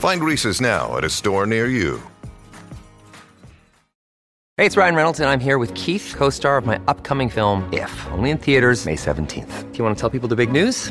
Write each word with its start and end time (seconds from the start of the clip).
Find 0.00 0.24
Reese's 0.24 0.62
now 0.62 0.96
at 0.96 1.04
a 1.04 1.10
store 1.10 1.44
near 1.44 1.68
you. 1.68 2.00
Hey, 4.56 4.64
it's 4.64 4.74
Ryan 4.74 4.94
Reynolds, 4.94 5.20
and 5.20 5.28
I'm 5.28 5.40
here 5.40 5.58
with 5.58 5.74
Keith, 5.74 6.14
co 6.16 6.30
star 6.30 6.56
of 6.56 6.64
my 6.64 6.80
upcoming 6.88 7.28
film, 7.28 7.68
If, 7.70 7.92
only 8.12 8.30
in 8.30 8.38
theaters, 8.38 8.86
May 8.86 8.96
17th. 8.96 9.70
Do 9.70 9.76
you 9.76 9.84
want 9.84 9.94
to 9.94 10.00
tell 10.00 10.08
people 10.08 10.26
the 10.30 10.36
big 10.36 10.52
news? 10.52 10.90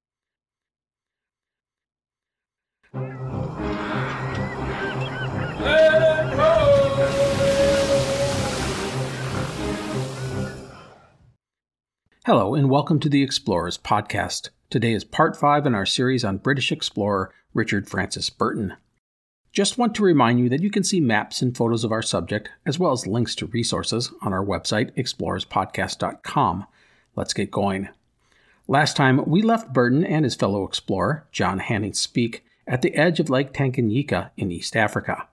Hello, 12.27 12.53
and 12.53 12.69
welcome 12.69 12.99
to 12.99 13.09
the 13.09 13.23
Explorers 13.23 13.79
Podcast. 13.79 14.49
Today 14.69 14.93
is 14.93 15.03
part 15.03 15.35
five 15.35 15.65
in 15.65 15.73
our 15.73 15.87
series 15.87 16.23
on 16.23 16.37
British 16.37 16.71
explorer 16.71 17.33
Richard 17.55 17.89
Francis 17.89 18.29
Burton. 18.29 18.75
Just 19.51 19.79
want 19.79 19.95
to 19.95 20.03
remind 20.03 20.39
you 20.39 20.47
that 20.49 20.61
you 20.61 20.69
can 20.69 20.83
see 20.83 20.99
maps 20.99 21.41
and 21.41 21.57
photos 21.57 21.83
of 21.83 21.91
our 21.91 22.03
subject, 22.03 22.51
as 22.63 22.77
well 22.77 22.91
as 22.91 23.07
links 23.07 23.33
to 23.33 23.47
resources, 23.47 24.11
on 24.21 24.33
our 24.33 24.45
website, 24.45 24.95
explorerspodcast.com. 24.95 26.67
Let's 27.15 27.33
get 27.33 27.49
going. 27.49 27.89
Last 28.67 28.95
time, 28.95 29.25
we 29.25 29.41
left 29.41 29.73
Burton 29.73 30.05
and 30.05 30.23
his 30.23 30.35
fellow 30.35 30.63
explorer, 30.63 31.25
John 31.31 31.57
Hanning 31.57 31.93
Speke, 31.93 32.45
at 32.67 32.83
the 32.83 32.93
edge 32.93 33.19
of 33.19 33.31
Lake 33.31 33.51
Tanganyika 33.51 34.29
in 34.37 34.51
East 34.51 34.77
Africa. 34.77 35.27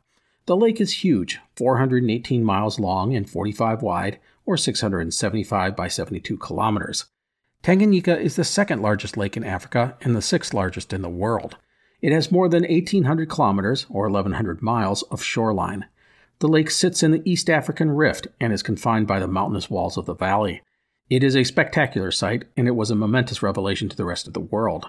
The 0.46 0.56
lake 0.56 0.80
is 0.80 1.04
huge, 1.04 1.38
418 1.54 2.42
miles 2.42 2.80
long 2.80 3.14
and 3.14 3.28
45 3.28 3.82
wide, 3.82 4.18
or 4.48 4.56
675 4.56 5.76
by 5.76 5.88
72 5.88 6.38
kilometers. 6.38 7.04
Tanganyika 7.62 8.18
is 8.18 8.34
the 8.34 8.44
second 8.44 8.80
largest 8.80 9.18
lake 9.18 9.36
in 9.36 9.44
Africa 9.44 9.98
and 10.00 10.16
the 10.16 10.22
sixth 10.22 10.54
largest 10.54 10.94
in 10.94 11.02
the 11.02 11.10
world. 11.10 11.58
It 12.00 12.12
has 12.12 12.32
more 12.32 12.48
than 12.48 12.62
1,800 12.62 13.28
kilometers, 13.28 13.84
or 13.90 14.04
1,100 14.04 14.62
miles, 14.62 15.02
of 15.02 15.22
shoreline. 15.22 15.84
The 16.38 16.48
lake 16.48 16.70
sits 16.70 17.02
in 17.02 17.10
the 17.10 17.20
East 17.30 17.50
African 17.50 17.90
Rift 17.90 18.28
and 18.40 18.50
is 18.50 18.62
confined 18.62 19.06
by 19.06 19.20
the 19.20 19.28
mountainous 19.28 19.68
walls 19.68 19.98
of 19.98 20.06
the 20.06 20.14
valley. 20.14 20.62
It 21.10 21.22
is 21.22 21.36
a 21.36 21.44
spectacular 21.44 22.10
sight, 22.10 22.44
and 22.56 22.66
it 22.66 22.76
was 22.76 22.90
a 22.90 22.94
momentous 22.94 23.42
revelation 23.42 23.90
to 23.90 23.96
the 23.96 24.06
rest 24.06 24.26
of 24.26 24.32
the 24.32 24.40
world. 24.40 24.86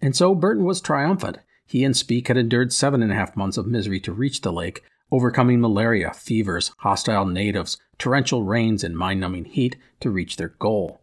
And 0.00 0.16
so 0.16 0.34
Burton 0.34 0.64
was 0.64 0.80
triumphant. 0.80 1.36
He 1.66 1.84
and 1.84 1.94
Speke 1.94 2.28
had 2.28 2.38
endured 2.38 2.72
seven 2.72 3.02
and 3.02 3.12
a 3.12 3.16
half 3.16 3.36
months 3.36 3.58
of 3.58 3.66
misery 3.66 4.00
to 4.00 4.12
reach 4.12 4.40
the 4.40 4.52
lake, 4.52 4.82
overcoming 5.10 5.60
malaria, 5.60 6.12
fevers, 6.12 6.72
hostile 6.78 7.26
natives, 7.26 7.78
torrential 7.98 8.42
rains, 8.42 8.84
and 8.84 8.96
mind 8.96 9.20
numbing 9.20 9.44
heat 9.44 9.76
to 10.00 10.10
reach 10.10 10.36
their 10.36 10.48
goal. 10.58 11.00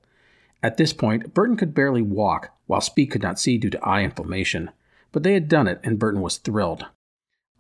At 0.62 0.78
this 0.78 0.94
point, 0.94 1.34
Burton 1.34 1.58
could 1.58 1.74
barely 1.74 2.02
walk, 2.02 2.50
while 2.68 2.82
Speke 2.82 3.12
could 3.12 3.22
not 3.22 3.40
see 3.40 3.58
due 3.58 3.70
to 3.70 3.86
eye 3.86 4.02
inflammation. 4.02 4.72
But 5.12 5.24
they 5.24 5.34
had 5.34 5.48
done 5.50 5.68
it, 5.68 5.80
and 5.84 6.00
Burton 6.00 6.22
was 6.22 6.38
thrilled. 6.38 6.86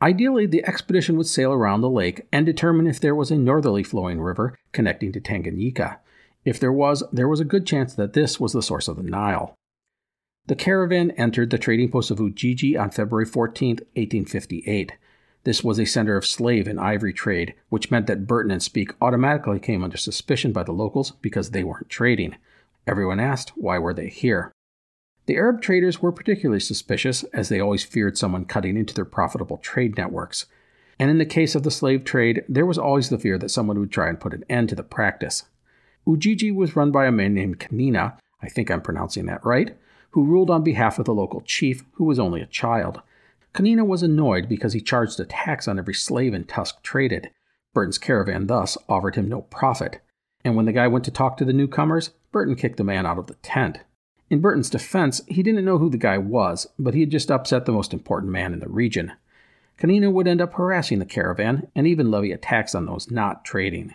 Ideally, 0.01 0.47
the 0.47 0.65
expedition 0.65 1.17
would 1.17 1.27
sail 1.27 1.51
around 1.51 1.81
the 1.81 1.89
lake 1.89 2.27
and 2.31 2.45
determine 2.45 2.87
if 2.87 2.99
there 2.99 3.15
was 3.15 3.31
a 3.31 3.37
northerly 3.37 3.83
flowing 3.83 4.19
river 4.19 4.57
connecting 4.71 5.11
to 5.13 5.21
Tanganyika. 5.21 5.97
If 6.43 6.59
there 6.59 6.73
was, 6.73 7.03
there 7.11 7.27
was 7.27 7.39
a 7.39 7.45
good 7.45 7.65
chance 7.65 7.93
that 7.95 8.13
this 8.13 8.39
was 8.39 8.53
the 8.53 8.61
source 8.61 8.87
of 8.87 8.97
the 8.97 9.03
Nile. 9.03 9.55
The 10.47 10.55
caravan 10.55 11.11
entered 11.11 11.51
the 11.51 11.57
trading 11.57 11.89
post 11.89 12.11
of 12.11 12.19
Ujiji 12.19 12.77
on 12.77 12.91
February 12.91 13.25
14, 13.25 13.77
1858. 13.95 14.91
This 15.45 15.63
was 15.63 15.79
a 15.79 15.85
center 15.85 16.15
of 16.15 16.25
slave 16.25 16.67
and 16.67 16.79
ivory 16.79 17.13
trade, 17.13 17.53
which 17.69 17.91
meant 17.91 18.07
that 18.07 18.27
Burton 18.27 18.51
and 18.51 18.63
Speke 18.63 18.93
automatically 19.01 19.59
came 19.59 19.83
under 19.83 19.97
suspicion 19.97 20.53
by 20.53 20.63
the 20.63 20.71
locals 20.71 21.11
because 21.21 21.51
they 21.51 21.63
weren't 21.63 21.89
trading. 21.89 22.35
Everyone 22.87 23.19
asked 23.19 23.51
why 23.55 23.77
were 23.77 23.93
they 23.93 24.07
here. 24.07 24.51
The 25.25 25.35
Arab 25.35 25.61
traders 25.61 26.01
were 26.01 26.11
particularly 26.11 26.59
suspicious, 26.59 27.23
as 27.33 27.49
they 27.49 27.59
always 27.59 27.83
feared 27.83 28.17
someone 28.17 28.45
cutting 28.45 28.77
into 28.77 28.93
their 28.93 29.05
profitable 29.05 29.57
trade 29.57 29.97
networks. 29.97 30.45
And 30.99 31.09
in 31.09 31.17
the 31.17 31.25
case 31.25 31.55
of 31.55 31.63
the 31.63 31.71
slave 31.71 32.03
trade, 32.03 32.43
there 32.47 32.65
was 32.65 32.77
always 32.77 33.09
the 33.09 33.17
fear 33.17 33.37
that 33.37 33.49
someone 33.49 33.79
would 33.79 33.91
try 33.91 34.09
and 34.09 34.19
put 34.19 34.33
an 34.33 34.43
end 34.49 34.69
to 34.69 34.75
the 34.75 34.83
practice. 34.83 35.43
Ujiji 36.05 36.53
was 36.53 36.75
run 36.75 36.91
by 36.91 37.05
a 37.05 37.11
man 37.11 37.33
named 37.33 37.59
Kanina, 37.59 38.17
I 38.41 38.49
think 38.49 38.69
I'm 38.69 38.81
pronouncing 38.81 39.25
that 39.27 39.45
right, 39.45 39.77
who 40.11 40.25
ruled 40.25 40.49
on 40.49 40.63
behalf 40.63 40.99
of 40.99 41.05
the 41.05 41.13
local 41.13 41.41
chief, 41.41 41.85
who 41.93 42.03
was 42.03 42.19
only 42.19 42.41
a 42.41 42.45
child. 42.45 43.01
Kanina 43.53 43.85
was 43.85 44.01
annoyed 44.01 44.49
because 44.49 44.73
he 44.73 44.81
charged 44.81 45.19
a 45.19 45.25
tax 45.25 45.67
on 45.67 45.77
every 45.77 45.93
slave 45.93 46.33
and 46.33 46.47
tusk 46.47 46.81
traded. 46.81 47.29
Burton's 47.73 47.97
caravan 47.97 48.47
thus 48.47 48.77
offered 48.89 49.15
him 49.15 49.29
no 49.29 49.41
profit. 49.43 49.99
And 50.43 50.55
when 50.55 50.65
the 50.65 50.71
guy 50.71 50.87
went 50.87 51.05
to 51.05 51.11
talk 51.11 51.37
to 51.37 51.45
the 51.45 51.53
newcomers, 51.53 52.11
Burton 52.31 52.55
kicked 52.55 52.77
the 52.77 52.83
man 52.83 53.05
out 53.05 53.19
of 53.19 53.27
the 53.27 53.35
tent. 53.35 53.79
In 54.29 54.41
Burton's 54.41 54.69
defense, 54.69 55.21
he 55.27 55.43
didn't 55.43 55.65
know 55.65 55.77
who 55.77 55.89
the 55.89 55.97
guy 55.97 56.17
was, 56.17 56.67
but 56.79 56.93
he 56.95 57.01
had 57.01 57.11
just 57.11 57.29
upset 57.29 57.65
the 57.65 57.71
most 57.71 57.93
important 57.93 58.31
man 58.31 58.53
in 58.53 58.59
the 58.59 58.69
region. 58.69 59.13
Kanina 59.77 60.11
would 60.11 60.27
end 60.27 60.41
up 60.41 60.53
harassing 60.53 60.99
the 60.99 61.05
caravan 61.05 61.67
and 61.75 61.85
even 61.85 62.09
levy 62.09 62.31
a 62.31 62.37
tax 62.37 62.73
on 62.73 62.85
those 62.85 63.11
not 63.11 63.45
trading. 63.45 63.93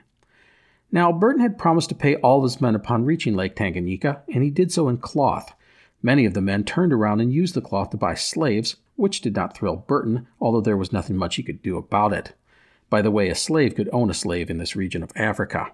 Now, 0.90 1.12
Burton 1.12 1.42
had 1.42 1.58
promised 1.58 1.88
to 1.90 1.94
pay 1.94 2.16
all 2.16 2.38
of 2.38 2.44
his 2.44 2.60
men 2.60 2.74
upon 2.74 3.04
reaching 3.04 3.34
Lake 3.34 3.56
Tanganyika, 3.56 4.20
and 4.32 4.42
he 4.42 4.50
did 4.50 4.72
so 4.72 4.88
in 4.88 4.98
cloth. 4.98 5.52
Many 6.02 6.24
of 6.24 6.34
the 6.34 6.40
men 6.40 6.64
turned 6.64 6.92
around 6.92 7.20
and 7.20 7.32
used 7.32 7.54
the 7.54 7.60
cloth 7.60 7.90
to 7.90 7.96
buy 7.96 8.14
slaves, 8.14 8.76
which 8.98 9.20
did 9.20 9.34
not 9.34 9.56
thrill 9.56 9.76
Burton, 9.76 10.26
although 10.40 10.60
there 10.60 10.76
was 10.76 10.92
nothing 10.92 11.16
much 11.16 11.36
he 11.36 11.42
could 11.42 11.62
do 11.62 11.76
about 11.76 12.12
it. 12.12 12.34
By 12.90 13.00
the 13.02 13.10
way, 13.10 13.28
a 13.28 13.34
slave 13.34 13.74
could 13.74 13.88
own 13.92 14.10
a 14.10 14.14
slave 14.14 14.50
in 14.50 14.58
this 14.58 14.76
region 14.76 15.02
of 15.02 15.12
Africa. 15.14 15.72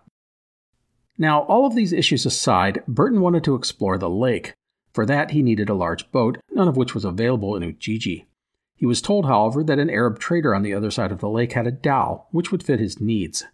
Now, 1.17 1.43
all 1.43 1.67
of 1.67 1.75
these 1.75 1.93
issues 1.93 2.27
aside, 2.27 2.83
Burton 2.87 3.21
wanted 3.21 3.45
to 3.45 3.55
explore 3.55 3.99
the 3.99 4.11
lake. 4.11 4.55
For 4.93 5.07
that, 5.07 5.31
he 5.31 5.43
needed 5.43 5.69
a 5.69 5.75
large 5.75 6.11
boat, 6.13 6.39
none 6.53 6.69
of 6.69 6.77
which 6.77 6.95
was 6.95 7.05
available 7.05 7.57
in 7.57 7.63
Ujiji. 7.63 8.27
He 8.77 8.87
was 8.87 9.01
told, 9.01 9.27
however, 9.27 9.65
that 9.65 9.79
an 9.79 9.91
Arab 9.91 10.19
trader 10.19 10.55
on 10.55 10.63
the 10.63 10.75
other 10.75 10.91
side 10.91 11.13
of 11.13 11.21
the 11.21 11.29
lake 11.29 11.53
had 11.53 11.67
a 11.67 11.73
dhow, 11.73 12.27
which 12.31 12.51
would 12.53 12.63
fit 12.63 12.81
his 12.81 13.01
needs. 13.01 13.45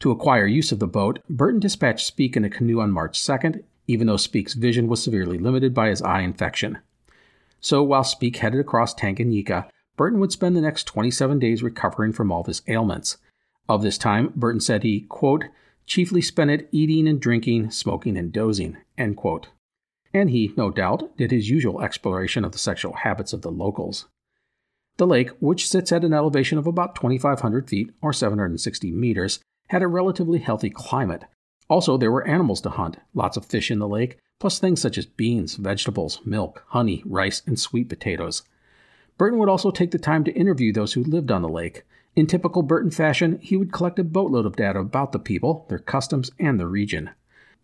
To 0.00 0.10
acquire 0.10 0.46
use 0.46 0.70
of 0.70 0.78
the 0.78 0.86
boat, 0.86 1.20
Burton 1.28 1.60
dispatched 1.60 2.06
Speke 2.06 2.36
in 2.36 2.44
a 2.44 2.50
canoe 2.50 2.80
on 2.80 2.90
March 2.90 3.18
2nd 3.18 3.64
even 3.88 4.06
though 4.06 4.18
Speke's 4.18 4.54
vision 4.54 4.86
was 4.86 5.02
severely 5.02 5.38
limited 5.38 5.74
by 5.74 5.88
his 5.88 6.02
eye 6.02 6.20
infection. 6.20 6.78
So 7.60 7.82
while 7.82 8.04
Speke 8.04 8.36
headed 8.36 8.60
across 8.60 8.94
Tanganyika, 8.94 9.68
Burton 9.96 10.20
would 10.20 10.32
spend 10.32 10.56
the 10.56 10.60
next 10.60 10.84
27 10.84 11.38
days 11.38 11.62
recovering 11.62 12.12
from 12.12 12.30
all 12.30 12.40
of 12.40 12.46
his 12.46 12.62
ailments. 12.68 13.18
Of 13.68 13.82
this 13.82 13.98
time, 13.98 14.32
Burton 14.36 14.60
said 14.60 14.82
he, 14.82 15.02
quote, 15.02 15.44
chiefly 15.84 16.22
spent 16.22 16.50
it 16.50 16.68
eating 16.70 17.08
and 17.08 17.20
drinking, 17.20 17.70
smoking 17.70 18.16
and 18.16 18.32
dozing, 18.32 18.76
end 18.96 19.16
quote. 19.16 19.48
And 20.14 20.30
he, 20.30 20.54
no 20.56 20.70
doubt, 20.70 21.16
did 21.16 21.30
his 21.30 21.50
usual 21.50 21.82
exploration 21.82 22.44
of 22.44 22.52
the 22.52 22.58
sexual 22.58 22.94
habits 22.94 23.32
of 23.32 23.42
the 23.42 23.50
locals. 23.50 24.06
The 24.96 25.06
lake, 25.06 25.30
which 25.40 25.68
sits 25.68 25.92
at 25.92 26.04
an 26.04 26.14
elevation 26.14 26.58
of 26.58 26.66
about 26.66 26.94
2,500 26.94 27.68
feet 27.68 27.90
or 28.00 28.12
760 28.12 28.90
meters, 28.92 29.40
had 29.68 29.82
a 29.82 29.86
relatively 29.86 30.38
healthy 30.38 30.70
climate, 30.70 31.24
also, 31.68 31.98
there 31.98 32.12
were 32.12 32.26
animals 32.26 32.60
to 32.62 32.70
hunt, 32.70 32.96
lots 33.14 33.36
of 33.36 33.44
fish 33.44 33.70
in 33.70 33.78
the 33.78 33.88
lake, 33.88 34.18
plus 34.38 34.58
things 34.58 34.80
such 34.80 34.96
as 34.96 35.06
beans, 35.06 35.56
vegetables, 35.56 36.20
milk, 36.24 36.64
honey, 36.68 37.02
rice, 37.04 37.42
and 37.46 37.58
sweet 37.58 37.88
potatoes. 37.88 38.42
Burton 39.18 39.38
would 39.38 39.48
also 39.48 39.70
take 39.70 39.90
the 39.90 39.98
time 39.98 40.24
to 40.24 40.32
interview 40.32 40.72
those 40.72 40.94
who 40.94 41.02
lived 41.02 41.30
on 41.30 41.42
the 41.42 41.48
lake. 41.48 41.82
In 42.16 42.26
typical 42.26 42.62
Burton 42.62 42.90
fashion, 42.90 43.38
he 43.42 43.56
would 43.56 43.72
collect 43.72 43.98
a 43.98 44.04
boatload 44.04 44.46
of 44.46 44.56
data 44.56 44.78
about 44.78 45.12
the 45.12 45.18
people, 45.18 45.66
their 45.68 45.78
customs, 45.78 46.30
and 46.38 46.58
the 46.58 46.66
region. 46.66 47.10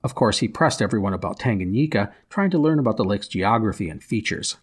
Of 0.03 0.15
course, 0.15 0.41
he 0.41 0.49
pressed 0.49 0.83
everyone 0.83 1.15
about 1.15 1.39
Tanganyika, 1.39 2.13
trying 2.29 2.51
to 2.51 2.59
learn 2.59 2.79
about 2.79 2.99
the 2.99 3.05
lake's 3.05 3.29
geography 3.29 3.89
and 3.89 4.05
features. 4.05 4.59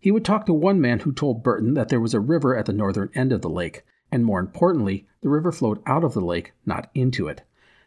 He 0.00 0.10
would 0.10 0.24
talk 0.24 0.46
to 0.46 0.52
one 0.52 0.80
man 0.80 1.00
who 1.00 1.12
told 1.12 1.44
Burton 1.44 1.74
that 1.74 1.90
there 1.90 2.00
was 2.00 2.12
a 2.12 2.20
river 2.20 2.56
at 2.56 2.66
the 2.66 2.72
northern 2.72 3.10
end 3.14 3.32
of 3.32 3.40
the 3.40 3.48
lake, 3.48 3.84
and 4.10 4.24
more 4.24 4.40
importantly, 4.40 5.06
the 5.20 5.28
river 5.28 5.52
flowed 5.52 5.80
out 5.86 6.04
of 6.04 6.12
the 6.12 6.20
lake, 6.20 6.52
not 6.66 6.90
into 6.94 7.28
it. 7.28 7.42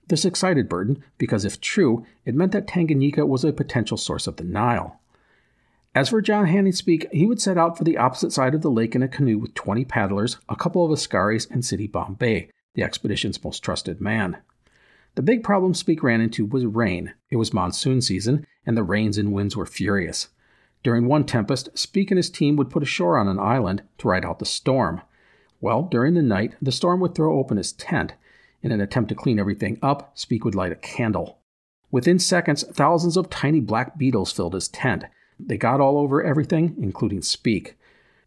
This 0.08 0.26
excited 0.26 0.70
Burton 0.70 1.04
because, 1.18 1.44
if 1.44 1.60
true, 1.60 2.06
it 2.26 2.36
meant 2.36 2.54
that 2.54 2.68
Tanganyika 2.68 3.28
was 3.28 3.44
a 3.44 3.52
potential 3.52 3.98
source 3.98 4.28
of 4.28 4.38
the 4.38 4.44
Nile. 4.44 5.00
As 5.94 6.10
for 6.10 6.22
John 6.22 6.46
Hanning 6.46 6.74
Speke, 6.74 7.08
he 7.12 7.26
would 7.26 7.42
set 7.42 7.58
out 7.58 7.78
for 7.78 7.84
the 7.84 7.98
opposite 7.98 8.32
side 8.32 8.54
of 8.54 8.62
the 8.62 8.72
lake 8.72 8.96
in 8.96 9.02
a 9.02 9.08
canoe 9.08 9.38
with 9.38 9.54
20 9.56 9.84
paddlers, 9.86 10.38
a 10.48 10.56
couple 10.56 10.86
of 10.86 10.92
Askaris, 10.92 11.50
and 11.50 11.66
Sidi 11.66 11.88
Bombay, 11.88 12.50
the 12.76 12.84
expedition's 12.84 13.44
most 13.44 13.64
trusted 13.64 14.00
man. 14.00 14.38
The 15.16 15.24
big 15.24 15.44
problem 15.44 15.74
Speke 15.74 16.04
ran 16.04 16.22
into 16.22 16.46
was 16.46 16.66
rain. 16.66 17.14
It 17.32 17.38
was 17.38 17.52
monsoon 17.52 18.02
season, 18.02 18.46
and 18.66 18.78
the 18.78 18.84
rains 18.84 19.18
and 19.18 19.34
winds 19.34 19.58
were 19.58 19.66
furious. 19.66 20.28
During 20.84 21.08
one 21.08 21.26
tempest, 21.26 21.76
Speke 21.76 22.12
and 22.12 22.18
his 22.18 22.30
team 22.30 22.56
would 22.56 22.70
put 22.70 22.84
ashore 22.84 23.18
on 23.18 23.28
an 23.28 23.40
island 23.40 23.82
to 23.98 24.08
ride 24.08 24.24
out 24.24 24.38
the 24.38 24.46
storm. 24.46 25.02
Well, 25.60 25.82
during 25.82 26.14
the 26.14 26.22
night, 26.22 26.54
the 26.62 26.72
storm 26.72 27.00
would 27.00 27.16
throw 27.16 27.40
open 27.40 27.58
his 27.58 27.74
tent. 27.74 28.14
In 28.68 28.74
an 28.74 28.82
attempt 28.82 29.08
to 29.08 29.16
clean 29.16 29.40
everything 29.40 29.80
up, 29.82 30.12
Speke 30.14 30.44
would 30.44 30.54
light 30.54 30.74
a 30.74 30.76
candle. 30.76 31.40
Within 31.90 32.20
seconds, 32.20 32.66
thousands 32.74 33.16
of 33.16 33.30
tiny 33.30 33.62
black 33.62 33.98
beetles 33.98 34.34
filled 34.34 34.56
his 34.56 34.68
tent. 34.68 35.06
They 35.40 35.58
got 35.58 35.80
all 35.80 35.98
over 35.98 36.22
everything, 36.22 36.76
including 36.78 37.22
Speke. 37.22 37.78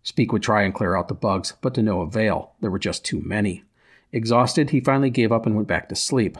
Speke 0.02 0.32
would 0.32 0.42
try 0.42 0.62
and 0.62 0.72
clear 0.72 0.96
out 0.96 1.08
the 1.08 1.14
bugs, 1.14 1.52
but 1.60 1.75
to 1.75 1.82
no 1.82 2.00
avail. 2.00 2.52
There 2.62 2.70
were 2.70 2.78
just 2.78 3.04
too 3.04 3.20
many. 3.20 3.64
Exhausted, 4.12 4.70
he 4.70 4.81
finally 4.81 5.10
gave 5.10 5.31
up 5.31 5.44
and 5.44 5.54
went 5.54 5.69
back 5.69 5.90
to 5.90 5.94
sleep. 5.94 6.38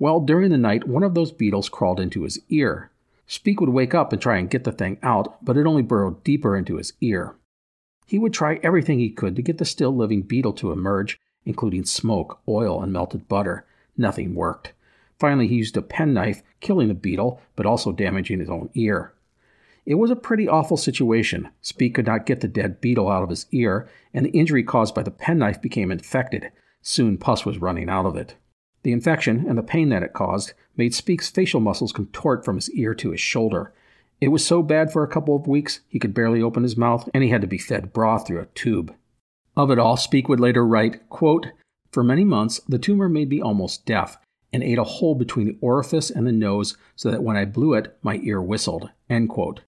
Well, 0.00 0.18
during 0.18 0.50
the 0.50 0.58
night, 0.58 0.88
one 0.88 1.04
of 1.04 1.14
those 1.14 1.30
beetles 1.30 1.68
crawled 1.68 2.00
into 2.00 2.24
his 2.24 2.40
ear. 2.48 2.90
Speke 3.28 3.60
would 3.60 3.70
wake 3.70 3.94
up 3.94 4.12
and 4.12 4.20
try 4.20 4.38
and 4.38 4.50
get 4.50 4.64
the 4.64 4.72
thing 4.72 4.98
out, 5.04 5.44
but 5.44 5.56
it 5.56 5.68
only 5.68 5.82
burrowed 5.82 6.24
deeper 6.24 6.56
into 6.56 6.78
his 6.78 6.94
ear. 7.00 7.36
He 8.06 8.18
would 8.18 8.32
try 8.32 8.58
everything 8.64 8.98
he 8.98 9.08
could 9.08 9.36
to 9.36 9.42
get 9.42 9.58
the 9.58 9.64
still 9.64 9.94
living 9.94 10.22
beetle 10.22 10.54
to 10.54 10.72
emerge, 10.72 11.16
including 11.50 11.84
smoke, 11.84 12.38
oil, 12.46 12.80
and 12.80 12.92
melted 12.92 13.28
butter. 13.28 13.66
Nothing 13.96 14.36
worked. 14.36 14.72
Finally, 15.18 15.48
he 15.48 15.56
used 15.56 15.76
a 15.76 15.82
penknife, 15.82 16.44
killing 16.60 16.86
the 16.86 16.94
beetle, 16.94 17.42
but 17.56 17.66
also 17.66 17.90
damaging 17.90 18.38
his 18.38 18.48
own 18.48 18.70
ear. 18.74 19.12
It 19.84 19.96
was 19.96 20.12
a 20.12 20.16
pretty 20.16 20.46
awful 20.46 20.76
situation. 20.76 21.48
Speke 21.60 21.96
could 21.96 22.06
not 22.06 22.24
get 22.24 22.40
the 22.40 22.46
dead 22.46 22.80
beetle 22.80 23.10
out 23.10 23.24
of 23.24 23.30
his 23.30 23.46
ear, 23.50 23.88
and 24.14 24.24
the 24.24 24.30
injury 24.30 24.62
caused 24.62 24.94
by 24.94 25.02
the 25.02 25.10
penknife 25.10 25.60
became 25.60 25.90
infected. 25.90 26.52
Soon 26.82 27.18
pus 27.18 27.44
was 27.44 27.58
running 27.58 27.88
out 27.88 28.06
of 28.06 28.16
it. 28.16 28.36
The 28.84 28.92
infection 28.92 29.44
and 29.48 29.58
the 29.58 29.62
pain 29.64 29.88
that 29.88 30.04
it 30.04 30.12
caused 30.12 30.52
made 30.76 30.94
Speke's 30.94 31.28
facial 31.28 31.60
muscles 31.60 31.92
contort 31.92 32.44
from 32.44 32.54
his 32.54 32.70
ear 32.70 32.94
to 32.94 33.10
his 33.10 33.20
shoulder. 33.20 33.74
It 34.20 34.28
was 34.28 34.46
so 34.46 34.62
bad 34.62 34.92
for 34.92 35.02
a 35.02 35.08
couple 35.08 35.34
of 35.34 35.48
weeks 35.48 35.80
he 35.88 35.98
could 35.98 36.14
barely 36.14 36.40
open 36.40 36.62
his 36.62 36.76
mouth, 36.76 37.08
and 37.12 37.24
he 37.24 37.30
had 37.30 37.40
to 37.40 37.46
be 37.46 37.58
fed 37.58 37.92
broth 37.92 38.26
through 38.26 38.40
a 38.40 38.46
tube. 38.46 38.94
Of 39.56 39.70
it 39.70 39.78
all, 39.78 39.96
Speke 39.96 40.28
would 40.28 40.40
later 40.40 40.66
write, 40.66 41.08
quote, 41.08 41.48
For 41.90 42.02
many 42.02 42.24
months, 42.24 42.60
the 42.68 42.78
tumor 42.78 43.08
made 43.08 43.30
me 43.30 43.40
almost 43.40 43.84
deaf 43.84 44.16
and 44.52 44.62
ate 44.62 44.78
a 44.78 44.84
hole 44.84 45.14
between 45.14 45.46
the 45.46 45.58
orifice 45.60 46.10
and 46.10 46.26
the 46.26 46.32
nose 46.32 46.76
so 46.96 47.10
that 47.10 47.22
when 47.22 47.36
I 47.36 47.44
blew 47.44 47.74
it, 47.74 47.96
my 48.02 48.16
ear 48.22 48.40
whistled. 48.40 48.90
End 49.08 49.28
quote. 49.28 49.60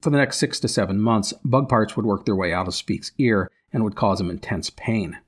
For 0.00 0.10
the 0.10 0.18
next 0.18 0.38
six 0.38 0.58
to 0.60 0.68
seven 0.68 1.00
months, 1.00 1.32
bug 1.44 1.68
parts 1.68 1.96
would 1.96 2.06
work 2.06 2.24
their 2.24 2.36
way 2.36 2.52
out 2.52 2.66
of 2.66 2.74
Speke's 2.74 3.12
ear 3.18 3.50
and 3.72 3.84
would 3.84 3.94
cause 3.94 4.20
him 4.20 4.30
intense 4.30 4.70
pain. 4.70 5.18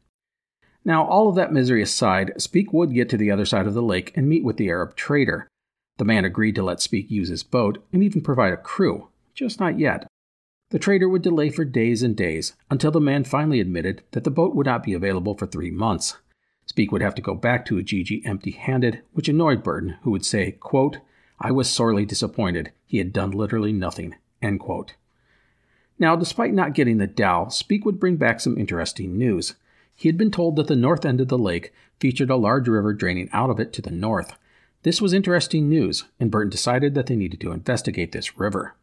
Now, 0.84 1.06
all 1.06 1.28
of 1.28 1.36
that 1.36 1.52
misery 1.52 1.80
aside, 1.80 2.32
Speke 2.36 2.72
would 2.72 2.92
get 2.92 3.08
to 3.10 3.16
the 3.16 3.30
other 3.30 3.46
side 3.46 3.66
of 3.66 3.74
the 3.74 3.82
lake 3.82 4.12
and 4.16 4.28
meet 4.28 4.44
with 4.44 4.56
the 4.58 4.68
Arab 4.68 4.96
trader. 4.96 5.48
The 5.96 6.04
man 6.04 6.24
agreed 6.24 6.56
to 6.56 6.62
let 6.62 6.80
Speke 6.80 7.10
use 7.10 7.28
his 7.28 7.42
boat 7.42 7.82
and 7.92 8.02
even 8.02 8.20
provide 8.20 8.52
a 8.52 8.58
crew, 8.58 9.08
just 9.32 9.60
not 9.60 9.78
yet. 9.78 10.06
The 10.74 10.80
trader 10.80 11.08
would 11.08 11.22
delay 11.22 11.50
for 11.50 11.64
days 11.64 12.02
and 12.02 12.16
days 12.16 12.54
until 12.68 12.90
the 12.90 13.00
man 13.00 13.22
finally 13.22 13.60
admitted 13.60 14.02
that 14.10 14.24
the 14.24 14.30
boat 14.32 14.56
would 14.56 14.66
not 14.66 14.82
be 14.82 14.92
available 14.92 15.36
for 15.36 15.46
three 15.46 15.70
months. 15.70 16.16
Speke 16.66 16.90
would 16.90 17.00
have 17.00 17.14
to 17.14 17.22
go 17.22 17.36
back 17.36 17.64
to 17.66 17.76
Ujiji 17.76 18.26
empty 18.26 18.50
handed, 18.50 19.00
which 19.12 19.28
annoyed 19.28 19.62
Burton, 19.62 19.98
who 20.02 20.10
would 20.10 20.24
say, 20.26 20.50
quote, 20.50 20.98
I 21.38 21.52
was 21.52 21.70
sorely 21.70 22.04
disappointed. 22.04 22.72
He 22.86 22.98
had 22.98 23.12
done 23.12 23.30
literally 23.30 23.72
nothing. 23.72 24.16
End 24.42 24.58
quote. 24.58 24.94
Now, 25.96 26.16
despite 26.16 26.52
not 26.52 26.74
getting 26.74 26.98
the 26.98 27.06
dhow, 27.06 27.50
Speke 27.50 27.84
would 27.84 28.00
bring 28.00 28.16
back 28.16 28.40
some 28.40 28.58
interesting 28.58 29.16
news. 29.16 29.54
He 29.94 30.08
had 30.08 30.18
been 30.18 30.32
told 30.32 30.56
that 30.56 30.66
the 30.66 30.74
north 30.74 31.06
end 31.06 31.20
of 31.20 31.28
the 31.28 31.38
lake 31.38 31.72
featured 32.00 32.30
a 32.30 32.36
large 32.36 32.66
river 32.66 32.92
draining 32.92 33.28
out 33.32 33.48
of 33.48 33.60
it 33.60 33.72
to 33.74 33.80
the 33.80 33.92
north. 33.92 34.36
This 34.82 35.00
was 35.00 35.12
interesting 35.12 35.68
news, 35.68 36.02
and 36.18 36.32
Burton 36.32 36.50
decided 36.50 36.96
that 36.96 37.06
they 37.06 37.14
needed 37.14 37.40
to 37.42 37.52
investigate 37.52 38.10
this 38.10 38.36
river. 38.36 38.74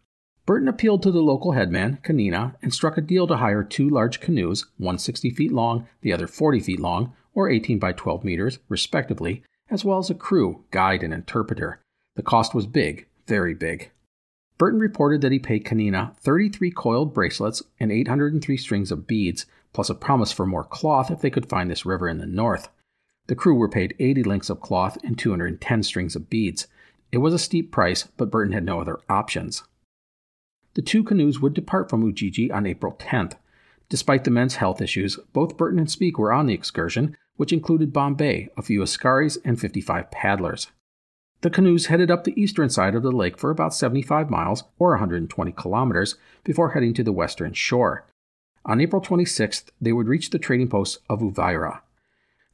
Burton 0.46 0.68
appealed 0.68 1.04
to 1.04 1.12
the 1.12 1.22
local 1.22 1.52
headman, 1.52 2.00
Kanina, 2.04 2.56
and 2.62 2.74
struck 2.74 2.98
a 2.98 3.02
deal 3.02 3.28
to 3.28 3.38
hire 3.38 3.64
two 3.64 3.88
large 3.88 4.20
canoes, 4.20 4.66
one 4.78 4.98
60 4.98 5.30
feet 5.30 5.52
long, 5.52 5.88
the 6.02 6.12
other 6.12 6.28
40 6.28 6.60
feet 6.60 6.80
long, 6.80 7.14
or 7.34 7.50
18 7.50 7.80
by 7.80 7.92
12 7.92 8.24
meters, 8.24 8.60
respectively, 8.68 9.44
as 9.70 9.86
well 9.86 10.00
as 10.00 10.10
a 10.10 10.16
crew, 10.16 10.64
guide, 10.72 11.04
and 11.04 11.14
interpreter. 11.14 11.80
The 12.16 12.24
cost 12.24 12.54
was 12.54 12.66
big, 12.66 13.08
very 13.28 13.54
big. 13.54 13.92
Burton 14.58 14.80
reported 14.80 15.22
that 15.22 15.32
he 15.32 15.40
paid 15.40 15.66
Kanina 15.66 16.16
33 16.18 16.72
coiled 16.72 17.14
bracelets 17.14 17.64
and 17.80 17.92
803 17.92 18.58
strings 18.58 18.92
of 18.92 19.08
beads, 19.08 19.46
plus 19.74 19.90
a 19.90 19.96
promise 19.96 20.32
for 20.32 20.46
more 20.46 20.64
cloth 20.64 21.10
if 21.10 21.22
they 21.22 21.30
could 21.30 21.50
find 21.50 21.70
this 21.70 21.86
river 21.86 22.10
in 22.10 22.18
the 22.18 22.26
north. 22.26 22.70
The 23.28 23.36
crew 23.36 23.56
were 23.56 23.70
paid 23.70 23.96
80 24.00 24.24
links 24.24 24.50
of 24.50 24.60
cloth 24.60 24.98
and 25.04 25.18
210 25.18 25.84
strings 25.84 26.16
of 26.16 26.30
beads. 26.30 26.68
It 27.12 27.20
was 27.20 27.34
a 27.34 27.40
steep 27.40 27.72
price, 27.72 28.08
but 28.18 28.30
Burton 28.30 28.54
had 28.54 28.66
no 28.66 28.82
other 28.82 29.00
options. 29.10 29.64
The 30.74 30.82
two 30.82 31.04
canoes 31.04 31.40
would 31.40 31.54
depart 31.54 31.90
from 31.90 32.04
Ujiji 32.04 32.52
on 32.52 32.66
April 32.66 32.94
10th. 33.00 33.34
Despite 33.90 34.24
the 34.24 34.32
men's 34.32 34.56
health 34.56 34.82
issues, 34.82 35.20
both 35.34 35.58
Burton 35.58 35.80
and 35.80 35.92
Speke 35.92 36.18
were 36.18 36.32
on 36.32 36.46
the 36.46 36.54
excursion, 36.54 37.18
which 37.36 37.52
included 37.52 37.92
Bombay, 37.92 38.50
a 38.56 38.62
few 38.62 38.82
Askaris, 38.82 39.38
and 39.44 39.60
55 39.60 40.12
paddlers. 40.12 40.68
The 41.42 41.50
canoes 41.50 41.88
headed 41.88 42.12
up 42.12 42.24
the 42.24 42.40
eastern 42.40 42.70
side 42.70 42.96
of 42.96 43.04
the 43.04 43.12
lake 43.12 43.38
for 43.38 43.50
about 43.50 43.74
75 43.74 44.30
miles, 44.30 44.64
or 44.78 44.92
120 44.92 45.52
kilometers, 45.54 46.16
before 46.44 46.72
heading 46.72 46.94
to 46.94 47.04
the 47.04 47.12
western 47.12 47.54
shore. 47.54 48.06
On 48.64 48.80
April 48.80 49.02
26th, 49.02 49.72
they 49.82 49.92
would 49.92 50.08
reach 50.08 50.30
the 50.30 50.40
trading 50.40 50.70
post 50.70 51.00
of 51.10 51.20
Uvira. 51.20 51.82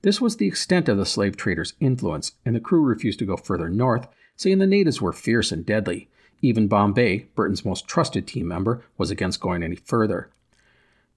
This 0.03 0.21
was 0.21 0.37
the 0.37 0.47
extent 0.47 0.87
of 0.87 0.97
the 0.97 1.05
slave 1.05 1.35
traders' 1.35 1.73
influence, 1.79 2.31
and 2.45 2.55
the 2.55 2.61
crew 2.61 2.81
refused 2.81 3.19
to 3.19 3.25
go 3.25 3.35
further 3.35 3.69
north, 3.69 4.07
saying 4.37 4.59
the 4.59 4.67
natives 4.67 5.01
were 5.01 5.11
fierce 5.11 5.51
and 5.51 5.65
deadly. 5.65 6.09
Even 6.42 6.68
Bombay, 6.68 7.28
Burton's 7.36 7.66
most 7.66 7.88
trusted 7.88 8.28
team 8.28 8.48
member, 8.48 8.84
was 8.98 9.12
against 9.12 9.42
going 9.42 9.63
any 9.63 9.75
further. 9.75 10.30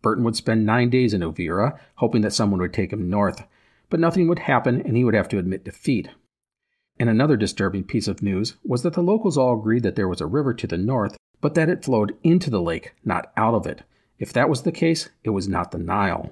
Burton 0.02 0.24
would 0.24 0.36
spend 0.36 0.64
nine 0.64 0.88
days 0.88 1.12
in 1.12 1.20
Uvira, 1.20 1.78
hoping 1.96 2.22
that 2.22 2.32
someone 2.32 2.60
would 2.60 2.72
take 2.72 2.92
him 2.92 3.10
north, 3.10 3.46
but 3.90 4.00
nothing 4.00 4.28
would 4.28 4.40
happen 4.40 4.80
and 4.80 4.96
he 4.96 5.04
would 5.04 5.14
have 5.14 5.28
to 5.28 5.38
admit 5.38 5.64
defeat. 5.64 6.08
And 6.98 7.08
another 7.10 7.36
disturbing 7.36 7.84
piece 7.84 8.08
of 8.08 8.22
news 8.22 8.56
was 8.64 8.82
that 8.82 8.94
the 8.94 9.02
locals 9.02 9.36
all 9.36 9.58
agreed 9.58 9.82
that 9.82 9.96
there 9.96 10.08
was 10.08 10.20
a 10.20 10.26
river 10.26 10.54
to 10.54 10.66
the 10.66 10.78
north, 10.78 11.16
but 11.40 11.54
that 11.54 11.68
it 11.68 11.84
flowed 11.84 12.16
into 12.22 12.50
the 12.50 12.60
lake, 12.60 12.94
not 13.04 13.32
out 13.36 13.54
of 13.54 13.66
it. 13.66 13.82
If 14.18 14.32
that 14.34 14.48
was 14.50 14.62
the 14.62 14.72
case, 14.72 15.08
it 15.24 15.30
was 15.30 15.48
not 15.48 15.70
the 15.70 15.78
Nile. 15.78 16.30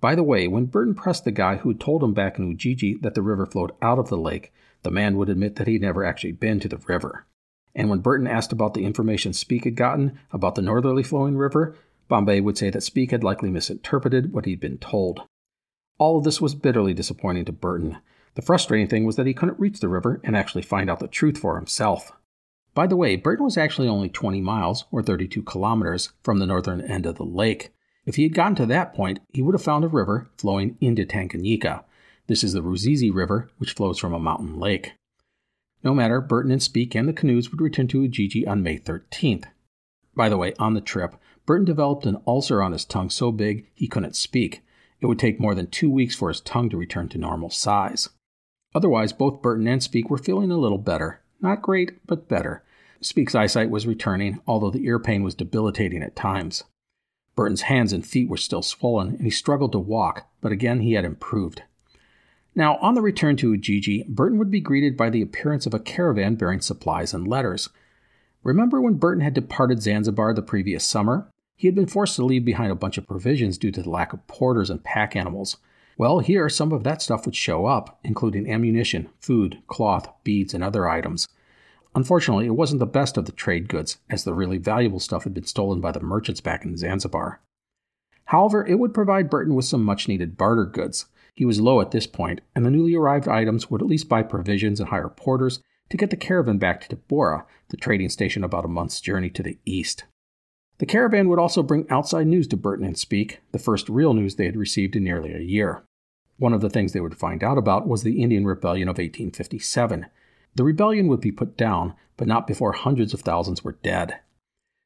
By 0.00 0.14
the 0.14 0.22
way, 0.22 0.48
when 0.48 0.66
Burton 0.66 0.94
pressed 0.94 1.24
the 1.24 1.30
guy 1.30 1.56
who 1.56 1.72
told 1.74 2.02
him 2.02 2.12
back 2.12 2.38
in 2.38 2.46
Ujiji 2.50 2.94
that 3.02 3.14
the 3.14 3.22
river 3.22 3.46
flowed 3.46 3.72
out 3.80 3.98
of 3.98 4.08
the 4.08 4.18
lake, 4.18 4.52
the 4.82 4.90
man 4.90 5.16
would 5.16 5.28
admit 5.28 5.56
that 5.56 5.66
he'd 5.66 5.80
never 5.80 6.04
actually 6.04 6.32
been 6.32 6.60
to 6.60 6.68
the 6.68 6.76
river. 6.76 7.26
And 7.74 7.90
when 7.90 8.00
Burton 8.00 8.26
asked 8.26 8.52
about 8.52 8.74
the 8.74 8.84
information 8.84 9.32
Speke 9.32 9.64
had 9.64 9.76
gotten 9.76 10.18
about 10.32 10.54
the 10.54 10.62
northerly 10.62 11.02
flowing 11.02 11.36
river, 11.36 11.76
Bombay 12.08 12.40
would 12.40 12.56
say 12.56 12.70
that 12.70 12.82
Speke 12.82 13.10
had 13.10 13.24
likely 13.24 13.50
misinterpreted 13.50 14.32
what 14.32 14.44
he'd 14.44 14.60
been 14.60 14.78
told. 14.78 15.22
All 15.98 16.18
of 16.18 16.24
this 16.24 16.40
was 16.40 16.54
bitterly 16.54 16.94
disappointing 16.94 17.44
to 17.46 17.52
Burton. 17.52 17.98
The 18.34 18.42
frustrating 18.42 18.88
thing 18.88 19.04
was 19.04 19.16
that 19.16 19.26
he 19.26 19.34
couldn't 19.34 19.60
reach 19.60 19.80
the 19.80 19.88
river 19.88 20.20
and 20.24 20.36
actually 20.36 20.62
find 20.62 20.90
out 20.90 21.00
the 21.00 21.08
truth 21.08 21.38
for 21.38 21.56
himself. 21.56 22.12
By 22.74 22.88
the 22.88 22.96
way, 22.96 23.14
Burton 23.16 23.44
was 23.44 23.56
actually 23.56 23.88
only 23.88 24.08
20 24.08 24.40
miles, 24.40 24.84
or 24.90 25.02
32 25.02 25.42
kilometers, 25.42 26.12
from 26.22 26.38
the 26.38 26.46
northern 26.46 26.80
end 26.80 27.06
of 27.06 27.16
the 27.16 27.24
lake. 27.24 27.72
If 28.04 28.16
he 28.16 28.24
had 28.24 28.34
gotten 28.34 28.56
to 28.56 28.66
that 28.66 28.92
point, 28.92 29.20
he 29.32 29.42
would 29.42 29.54
have 29.54 29.62
found 29.62 29.84
a 29.84 29.88
river 29.88 30.28
flowing 30.36 30.76
into 30.80 31.06
Tanganyika. 31.06 31.84
This 32.26 32.42
is 32.42 32.52
the 32.52 32.62
Ruzizi 32.62 33.14
River, 33.14 33.48
which 33.58 33.72
flows 33.72 33.98
from 33.98 34.12
a 34.12 34.18
mountain 34.18 34.58
lake. 34.58 34.92
No 35.84 35.92
matter, 35.92 36.22
Burton 36.22 36.50
and 36.50 36.62
Speke 36.62 36.94
and 36.94 37.06
the 37.06 37.12
canoes 37.12 37.50
would 37.50 37.60
return 37.60 37.86
to 37.88 38.00
Ujiji 38.02 38.46
on 38.46 38.62
May 38.62 38.78
13th. 38.78 39.44
By 40.16 40.30
the 40.30 40.38
way, 40.38 40.54
on 40.58 40.72
the 40.72 40.80
trip, 40.80 41.14
Burton 41.44 41.66
developed 41.66 42.06
an 42.06 42.22
ulcer 42.26 42.62
on 42.62 42.72
his 42.72 42.86
tongue 42.86 43.10
so 43.10 43.30
big 43.30 43.66
he 43.74 43.86
couldn't 43.86 44.16
speak. 44.16 44.62
It 45.00 45.06
would 45.06 45.18
take 45.18 45.38
more 45.38 45.54
than 45.54 45.66
two 45.66 45.90
weeks 45.90 46.14
for 46.14 46.28
his 46.28 46.40
tongue 46.40 46.70
to 46.70 46.78
return 46.78 47.10
to 47.10 47.18
normal 47.18 47.50
size. 47.50 48.08
Otherwise, 48.74 49.12
both 49.12 49.42
Burton 49.42 49.68
and 49.68 49.82
Speke 49.82 50.08
were 50.08 50.16
feeling 50.16 50.50
a 50.50 50.56
little 50.56 50.78
better. 50.78 51.20
Not 51.42 51.60
great, 51.60 52.06
but 52.06 52.28
better. 52.28 52.64
Speke's 53.02 53.34
eyesight 53.34 53.68
was 53.68 53.86
returning, 53.86 54.40
although 54.46 54.70
the 54.70 54.86
ear 54.86 54.98
pain 54.98 55.22
was 55.22 55.34
debilitating 55.34 56.02
at 56.02 56.16
times. 56.16 56.64
Burton's 57.36 57.62
hands 57.62 57.92
and 57.92 58.06
feet 58.06 58.30
were 58.30 58.38
still 58.38 58.62
swollen, 58.62 59.08
and 59.08 59.22
he 59.22 59.30
struggled 59.30 59.72
to 59.72 59.78
walk, 59.78 60.28
but 60.40 60.52
again 60.52 60.80
he 60.80 60.94
had 60.94 61.04
improved. 61.04 61.62
Now, 62.54 62.76
on 62.76 62.94
the 62.94 63.02
return 63.02 63.36
to 63.38 63.52
Ujiji, 63.52 64.04
Burton 64.08 64.38
would 64.38 64.50
be 64.50 64.60
greeted 64.60 64.96
by 64.96 65.10
the 65.10 65.22
appearance 65.22 65.66
of 65.66 65.74
a 65.74 65.80
caravan 65.80 66.36
bearing 66.36 66.60
supplies 66.60 67.12
and 67.12 67.26
letters. 67.26 67.68
Remember 68.44 68.80
when 68.80 68.94
Burton 68.94 69.22
had 69.22 69.34
departed 69.34 69.82
Zanzibar 69.82 70.34
the 70.34 70.42
previous 70.42 70.84
summer? 70.84 71.28
He 71.56 71.66
had 71.66 71.74
been 71.74 71.86
forced 71.86 72.16
to 72.16 72.24
leave 72.24 72.44
behind 72.44 72.70
a 72.70 72.76
bunch 72.76 72.98
of 72.98 73.06
provisions 73.06 73.58
due 73.58 73.72
to 73.72 73.82
the 73.82 73.90
lack 73.90 74.12
of 74.12 74.26
porters 74.26 74.70
and 74.70 74.84
pack 74.84 75.16
animals. 75.16 75.56
Well, 75.96 76.18
here 76.18 76.48
some 76.48 76.72
of 76.72 76.84
that 76.84 77.02
stuff 77.02 77.24
would 77.24 77.36
show 77.36 77.66
up, 77.66 77.98
including 78.04 78.50
ammunition, 78.50 79.08
food, 79.20 79.62
cloth, 79.66 80.12
beads, 80.24 80.54
and 80.54 80.62
other 80.62 80.88
items. 80.88 81.28
Unfortunately, 81.94 82.46
it 82.46 82.56
wasn't 82.56 82.80
the 82.80 82.86
best 82.86 83.16
of 83.16 83.26
the 83.26 83.32
trade 83.32 83.68
goods, 83.68 83.98
as 84.10 84.24
the 84.24 84.34
really 84.34 84.58
valuable 84.58 84.98
stuff 84.98 85.24
had 85.24 85.34
been 85.34 85.46
stolen 85.46 85.80
by 85.80 85.92
the 85.92 86.00
merchants 86.00 86.40
back 86.40 86.64
in 86.64 86.76
Zanzibar. 86.76 87.40
However, 88.26 88.66
it 88.66 88.78
would 88.78 88.92
provide 88.92 89.30
Burton 89.30 89.54
with 89.54 89.64
some 89.64 89.84
much 89.84 90.08
needed 90.08 90.36
barter 90.36 90.64
goods. 90.64 91.06
He 91.34 91.44
was 91.44 91.60
low 91.60 91.80
at 91.80 91.90
this 91.90 92.06
point, 92.06 92.40
and 92.54 92.64
the 92.64 92.70
newly 92.70 92.94
arrived 92.94 93.28
items 93.28 93.70
would 93.70 93.82
at 93.82 93.88
least 93.88 94.08
buy 94.08 94.22
provisions 94.22 94.78
and 94.78 94.88
hire 94.88 95.08
porters 95.08 95.60
to 95.90 95.96
get 95.96 96.10
the 96.10 96.16
caravan 96.16 96.58
back 96.58 96.80
to 96.80 96.96
Tabora, 96.96 97.44
the 97.68 97.76
trading 97.76 98.08
station 98.08 98.44
about 98.44 98.64
a 98.64 98.68
month's 98.68 99.00
journey 99.00 99.30
to 99.30 99.42
the 99.42 99.58
east. 99.64 100.04
The 100.78 100.86
caravan 100.86 101.28
would 101.28 101.38
also 101.38 101.62
bring 101.62 101.86
outside 101.90 102.26
news 102.26 102.48
to 102.48 102.56
Burton 102.56 102.86
and 102.86 102.98
Speke, 102.98 103.40
the 103.52 103.58
first 103.58 103.88
real 103.88 104.14
news 104.14 104.36
they 104.36 104.46
had 104.46 104.56
received 104.56 104.96
in 104.96 105.04
nearly 105.04 105.32
a 105.32 105.40
year. 105.40 105.82
One 106.36 106.52
of 106.52 106.60
the 106.60 106.70
things 106.70 106.92
they 106.92 107.00
would 107.00 107.16
find 107.16 107.44
out 107.44 107.58
about 107.58 107.86
was 107.86 108.02
the 108.02 108.22
Indian 108.22 108.44
Rebellion 108.44 108.88
of 108.88 108.94
1857. 108.94 110.06
The 110.56 110.64
rebellion 110.64 111.06
would 111.08 111.20
be 111.20 111.32
put 111.32 111.56
down, 111.56 111.94
but 112.16 112.26
not 112.26 112.46
before 112.46 112.72
hundreds 112.72 113.14
of 113.14 113.20
thousands 113.20 113.62
were 113.62 113.78
dead. 113.82 114.18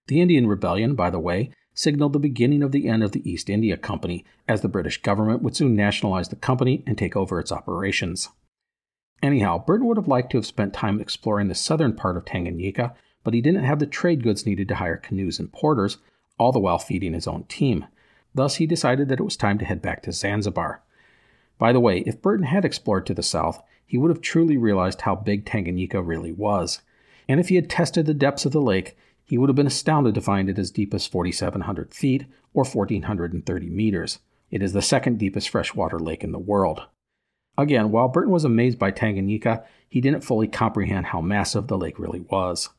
The 0.09 0.21
Indian 0.21 0.47
Rebellion, 0.47 0.95
by 0.95 1.11
the 1.11 1.19
way, 1.19 1.50
signaled 1.79 2.13
the 2.13 2.19
beginning 2.19 2.63
of 2.63 2.73
the 2.73 2.89
end 2.89 3.03
of 3.03 3.13
the 3.13 3.31
East 3.31 3.49
India 3.49 3.77
Company, 3.77 4.25
as 4.49 4.61
the 4.61 4.69
British 4.69 5.01
government 5.03 5.43
would 5.43 5.57
soon 5.57 5.77
nationalize 5.77 6.29
the 6.29 6.37
company 6.37 6.83
and 6.87 6.99
take 6.99 7.17
over 7.17 7.39
its 7.39 7.53
operations. 7.53 8.31
Anyhow, 9.23 9.63
Burton 9.65 9.87
would 9.87 9.97
have 9.97 10.09
liked 10.09 10.31
to 10.31 10.39
have 10.39 10.47
spent 10.47 10.75
time 10.75 11.01
exploring 11.01 11.49
the 11.49 11.55
southern 11.55 11.95
part 11.95 12.17
of 12.17 12.25
Tanganyika 12.25 12.95
but 13.29 13.35
he 13.35 13.43
didn't 13.43 13.65
have 13.65 13.79
the 13.79 13.87
trade 13.87 14.23
goods 14.23 14.47
needed 14.47 14.69
to 14.69 14.77
hire 14.77 14.97
canoes 14.97 15.39
and 15.39 15.53
porters, 15.53 15.99
all 16.39 16.51
the 16.51 16.59
while 16.59 16.79
feeding 16.79 17.13
his 17.13 17.27
own 17.27 17.45
team. 17.45 17.85
Thus, 18.35 18.57
he 18.57 18.67
decided 18.67 19.09
that 19.09 19.21
it 19.21 19.25
was 19.25 19.37
time 19.37 19.59
to 19.59 19.67
head 19.67 19.83
back 19.83 20.03
to 20.05 20.13
Zanzibar. 20.13 20.83
By 21.59 21.75
the 21.75 21.81
way, 21.81 21.99
if 22.07 22.23
Burton 22.23 22.47
had 22.47 22.65
explored 22.65 23.05
to 23.07 23.13
the 23.13 23.23
south, 23.23 23.63
he 23.85 23.99
would 23.99 24.11
have 24.11 24.23
truly 24.23 24.57
realized 24.57 25.03
how 25.03 25.15
big 25.15 25.45
Tanganyika 25.45 26.01
really 26.03 26.33
was. 26.33 26.81
And 27.29 27.39
if 27.39 27.49
he 27.49 27.57
had 27.57 27.69
tested 27.69 28.07
the 28.07 28.15
depths 28.15 28.47
of 28.47 28.53
the 28.53 28.63
lake, 28.63 28.97
he 29.29 29.37
would 29.37 29.51
have 29.51 29.57
been 29.57 29.67
astounded 29.67 30.15
to 30.15 30.23
find 30.23 30.49
it 30.49 30.59
as 30.59 30.71
deep 30.71 30.95
as 30.95 31.07
4,700 31.07 31.93
feet 31.93 32.25
or 32.55 32.65
1,430 32.65 33.69
meters. 33.69 34.21
It 34.51 34.63
is 34.63 34.73
the 34.73 34.81
second 34.81 35.19
deepest 35.19 35.51
freshwater 35.51 35.99
lake 35.99 36.25
in 36.25 36.33
the 36.33 36.39
world. 36.39 36.87
Again, 37.59 37.91
while 37.91 38.09
Burton 38.09 38.33
was 38.33 38.45
amazed 38.45 38.79
by 38.79 38.91
Tanganyika, 38.91 39.65
he 39.87 40.01
didn't 40.01 40.25
fully 40.25 40.49
comprehend 40.49 41.07
how 41.07 41.21
massive 41.21 41.67
the 41.67 41.77
lake 41.77 41.99
really 41.99 42.21
was. 42.21 42.71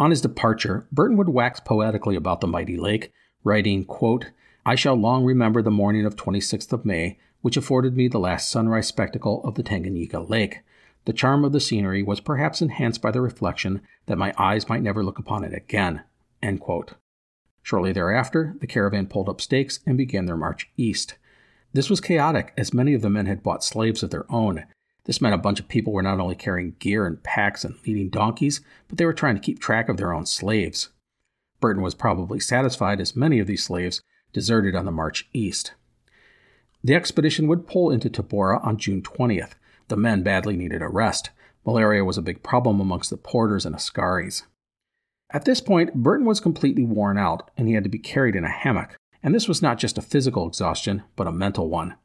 On 0.00 0.08
his 0.08 0.22
departure, 0.22 0.88
Burton 0.90 1.18
would 1.18 1.28
wax 1.28 1.60
poetically 1.60 2.16
about 2.16 2.40
the 2.40 2.46
mighty 2.46 2.78
lake, 2.78 3.12
writing, 3.44 3.84
quote, 3.84 4.30
I 4.64 4.76
shall 4.76 4.94
long 4.94 5.24
remember 5.24 5.60
the 5.60 5.70
morning 5.70 6.06
of 6.06 6.16
26th 6.16 6.72
of 6.72 6.86
May, 6.86 7.18
which 7.42 7.58
afforded 7.58 7.94
me 7.94 8.08
the 8.08 8.18
last 8.18 8.50
sunrise 8.50 8.88
spectacle 8.88 9.42
of 9.44 9.56
the 9.56 9.62
Tanganyika 9.62 10.26
Lake. 10.30 10.60
The 11.04 11.12
charm 11.12 11.44
of 11.44 11.52
the 11.52 11.60
scenery 11.60 12.02
was 12.02 12.20
perhaps 12.20 12.62
enhanced 12.62 13.02
by 13.02 13.10
the 13.10 13.20
reflection 13.20 13.82
that 14.06 14.18
my 14.18 14.32
eyes 14.38 14.68
might 14.68 14.82
never 14.82 15.04
look 15.04 15.18
upon 15.18 15.44
it 15.44 15.54
again. 15.54 16.02
Shortly 17.62 17.92
thereafter, 17.92 18.56
the 18.60 18.66
caravan 18.66 19.06
pulled 19.06 19.28
up 19.28 19.40
stakes 19.40 19.80
and 19.86 19.96
began 19.96 20.26
their 20.26 20.36
march 20.36 20.70
east. 20.76 21.16
This 21.72 21.90
was 21.90 22.00
chaotic, 22.00 22.52
as 22.56 22.74
many 22.74 22.94
of 22.94 23.02
the 23.02 23.10
men 23.10 23.26
had 23.26 23.42
bought 23.42 23.64
slaves 23.64 24.02
of 24.02 24.10
their 24.10 24.30
own, 24.30 24.64
this 25.04 25.20
meant 25.20 25.34
a 25.34 25.38
bunch 25.38 25.60
of 25.60 25.68
people 25.68 25.92
were 25.92 26.02
not 26.02 26.18
only 26.18 26.34
carrying 26.34 26.76
gear 26.78 27.06
and 27.06 27.22
packs 27.22 27.64
and 27.64 27.74
leading 27.86 28.08
donkeys, 28.08 28.62
but 28.88 28.98
they 28.98 29.04
were 29.04 29.12
trying 29.12 29.34
to 29.34 29.40
keep 29.40 29.60
track 29.60 29.88
of 29.88 29.96
their 29.96 30.12
own 30.12 30.26
slaves. 30.26 30.88
Burton 31.60 31.82
was 31.82 31.94
probably 31.94 32.40
satisfied 32.40 33.00
as 33.00 33.16
many 33.16 33.38
of 33.38 33.46
these 33.46 33.64
slaves 33.64 34.02
deserted 34.32 34.74
on 34.74 34.86
the 34.86 34.90
march 34.90 35.28
east. 35.32 35.74
The 36.82 36.94
expedition 36.94 37.46
would 37.48 37.66
pull 37.66 37.90
into 37.90 38.10
Tabora 38.10 38.64
on 38.64 38.78
June 38.78 39.02
20th. 39.02 39.52
The 39.88 39.96
men 39.96 40.22
badly 40.22 40.56
needed 40.56 40.82
a 40.82 40.88
rest. 40.88 41.30
Malaria 41.66 42.04
was 42.04 42.18
a 42.18 42.22
big 42.22 42.42
problem 42.42 42.80
amongst 42.80 43.10
the 43.10 43.16
porters 43.16 43.64
and 43.66 43.74
Askaris. 43.74 44.44
At 45.30 45.44
this 45.44 45.60
point, 45.60 45.94
Burton 45.94 46.26
was 46.26 46.40
completely 46.40 46.84
worn 46.84 47.18
out 47.18 47.50
and 47.56 47.66
he 47.66 47.74
had 47.74 47.84
to 47.84 47.90
be 47.90 47.98
carried 47.98 48.36
in 48.36 48.44
a 48.44 48.50
hammock. 48.50 48.96
And 49.22 49.34
this 49.34 49.48
was 49.48 49.62
not 49.62 49.78
just 49.78 49.98
a 49.98 50.02
physical 50.02 50.46
exhaustion, 50.46 51.02
but 51.16 51.26
a 51.26 51.32
mental 51.32 51.68
one. 51.68 51.96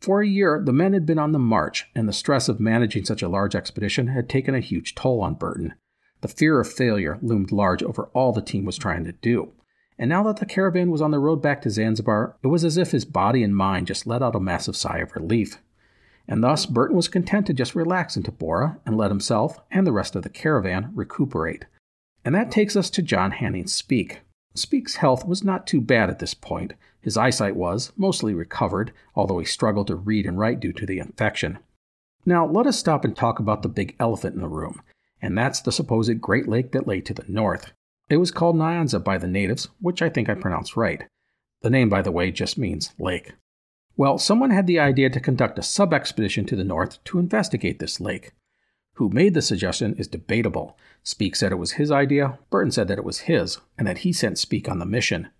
For 0.00 0.20
a 0.20 0.26
year, 0.26 0.60
the 0.64 0.72
men 0.72 0.92
had 0.92 1.06
been 1.06 1.18
on 1.18 1.32
the 1.32 1.38
march, 1.38 1.88
and 1.94 2.08
the 2.08 2.12
stress 2.12 2.48
of 2.48 2.60
managing 2.60 3.04
such 3.04 3.22
a 3.22 3.28
large 3.28 3.56
expedition 3.56 4.08
had 4.08 4.28
taken 4.28 4.54
a 4.54 4.60
huge 4.60 4.94
toll 4.94 5.20
on 5.20 5.34
Burton. 5.34 5.74
The 6.20 6.28
fear 6.28 6.60
of 6.60 6.72
failure 6.72 7.18
loomed 7.22 7.52
large 7.52 7.82
over 7.82 8.10
all 8.12 8.32
the 8.32 8.42
team 8.42 8.64
was 8.64 8.76
trying 8.76 9.04
to 9.04 9.12
do. 9.12 9.52
And 9.98 10.08
now 10.08 10.22
that 10.24 10.36
the 10.36 10.46
caravan 10.46 10.90
was 10.90 11.02
on 11.02 11.10
the 11.10 11.18
road 11.18 11.42
back 11.42 11.62
to 11.62 11.70
Zanzibar, 11.70 12.36
it 12.42 12.46
was 12.46 12.64
as 12.64 12.76
if 12.76 12.92
his 12.92 13.04
body 13.04 13.42
and 13.42 13.56
mind 13.56 13.88
just 13.88 14.06
let 14.06 14.22
out 14.22 14.36
a 14.36 14.40
massive 14.40 14.76
sigh 14.76 14.98
of 14.98 15.14
relief. 15.16 15.58
And 16.28 16.44
thus, 16.44 16.66
Burton 16.66 16.94
was 16.94 17.08
content 17.08 17.46
to 17.46 17.54
just 17.54 17.74
relax 17.74 18.16
in 18.16 18.22
Tabora 18.22 18.78
and 18.84 18.96
let 18.96 19.10
himself 19.10 19.58
and 19.70 19.86
the 19.86 19.92
rest 19.92 20.14
of 20.14 20.22
the 20.22 20.28
caravan 20.28 20.92
recuperate. 20.94 21.64
And 22.24 22.34
that 22.34 22.50
takes 22.50 22.76
us 22.76 22.90
to 22.90 23.02
John 23.02 23.30
Hanning 23.32 23.66
Speke. 23.66 24.20
Speke's 24.54 24.96
health 24.96 25.26
was 25.26 25.42
not 25.42 25.66
too 25.66 25.80
bad 25.80 26.10
at 26.10 26.18
this 26.18 26.34
point, 26.34 26.74
his 27.00 27.16
eyesight 27.16 27.56
was, 27.56 27.92
mostly 27.96 28.34
recovered, 28.34 28.92
although 29.14 29.38
he 29.38 29.46
struggled 29.46 29.86
to 29.86 29.96
read 29.96 30.26
and 30.26 30.38
write 30.38 30.60
due 30.60 30.72
to 30.72 30.84
the 30.84 30.98
infection. 30.98 31.58
Now, 32.26 32.44
let 32.46 32.66
us 32.66 32.78
stop 32.78 33.04
and 33.04 33.16
talk 33.16 33.38
about 33.38 33.62
the 33.62 33.68
big 33.68 33.96
elephant 33.98 34.34
in 34.34 34.42
the 34.42 34.48
room, 34.48 34.82
and 35.22 35.38
that's 35.38 35.60
the 35.60 35.72
supposed 35.72 36.20
Great 36.20 36.48
Lake 36.48 36.72
that 36.72 36.86
lay 36.86 37.00
to 37.00 37.14
the 37.14 37.24
north. 37.28 37.72
It 38.10 38.18
was 38.18 38.30
called 38.30 38.56
Nyanza 38.56 39.02
by 39.02 39.16
the 39.16 39.28
natives, 39.28 39.68
which 39.80 40.02
I 40.02 40.08
think 40.08 40.28
I 40.28 40.34
pronounced 40.34 40.76
right. 40.76 41.04
The 41.62 41.70
name, 41.70 41.88
by 41.88 42.02
the 42.02 42.12
way, 42.12 42.30
just 42.30 42.58
means 42.58 42.92
lake. 42.98 43.32
Well, 43.98 44.16
someone 44.16 44.50
had 44.50 44.68
the 44.68 44.78
idea 44.78 45.10
to 45.10 45.18
conduct 45.18 45.58
a 45.58 45.62
sub 45.62 45.92
expedition 45.92 46.46
to 46.46 46.54
the 46.54 46.62
north 46.62 47.02
to 47.02 47.18
investigate 47.18 47.80
this 47.80 48.00
lake. 48.00 48.30
Who 48.94 49.08
made 49.08 49.34
the 49.34 49.42
suggestion 49.42 49.96
is 49.98 50.06
debatable. 50.06 50.78
Speke 51.02 51.34
said 51.34 51.50
it 51.50 51.56
was 51.56 51.72
his 51.72 51.90
idea, 51.90 52.38
Burton 52.48 52.70
said 52.70 52.86
that 52.86 52.98
it 52.98 53.04
was 53.04 53.26
his, 53.26 53.58
and 53.76 53.88
that 53.88 53.98
he 53.98 54.12
sent 54.12 54.38
Speke 54.38 54.68
on 54.68 54.78
the 54.78 54.86
mission. 54.86 55.30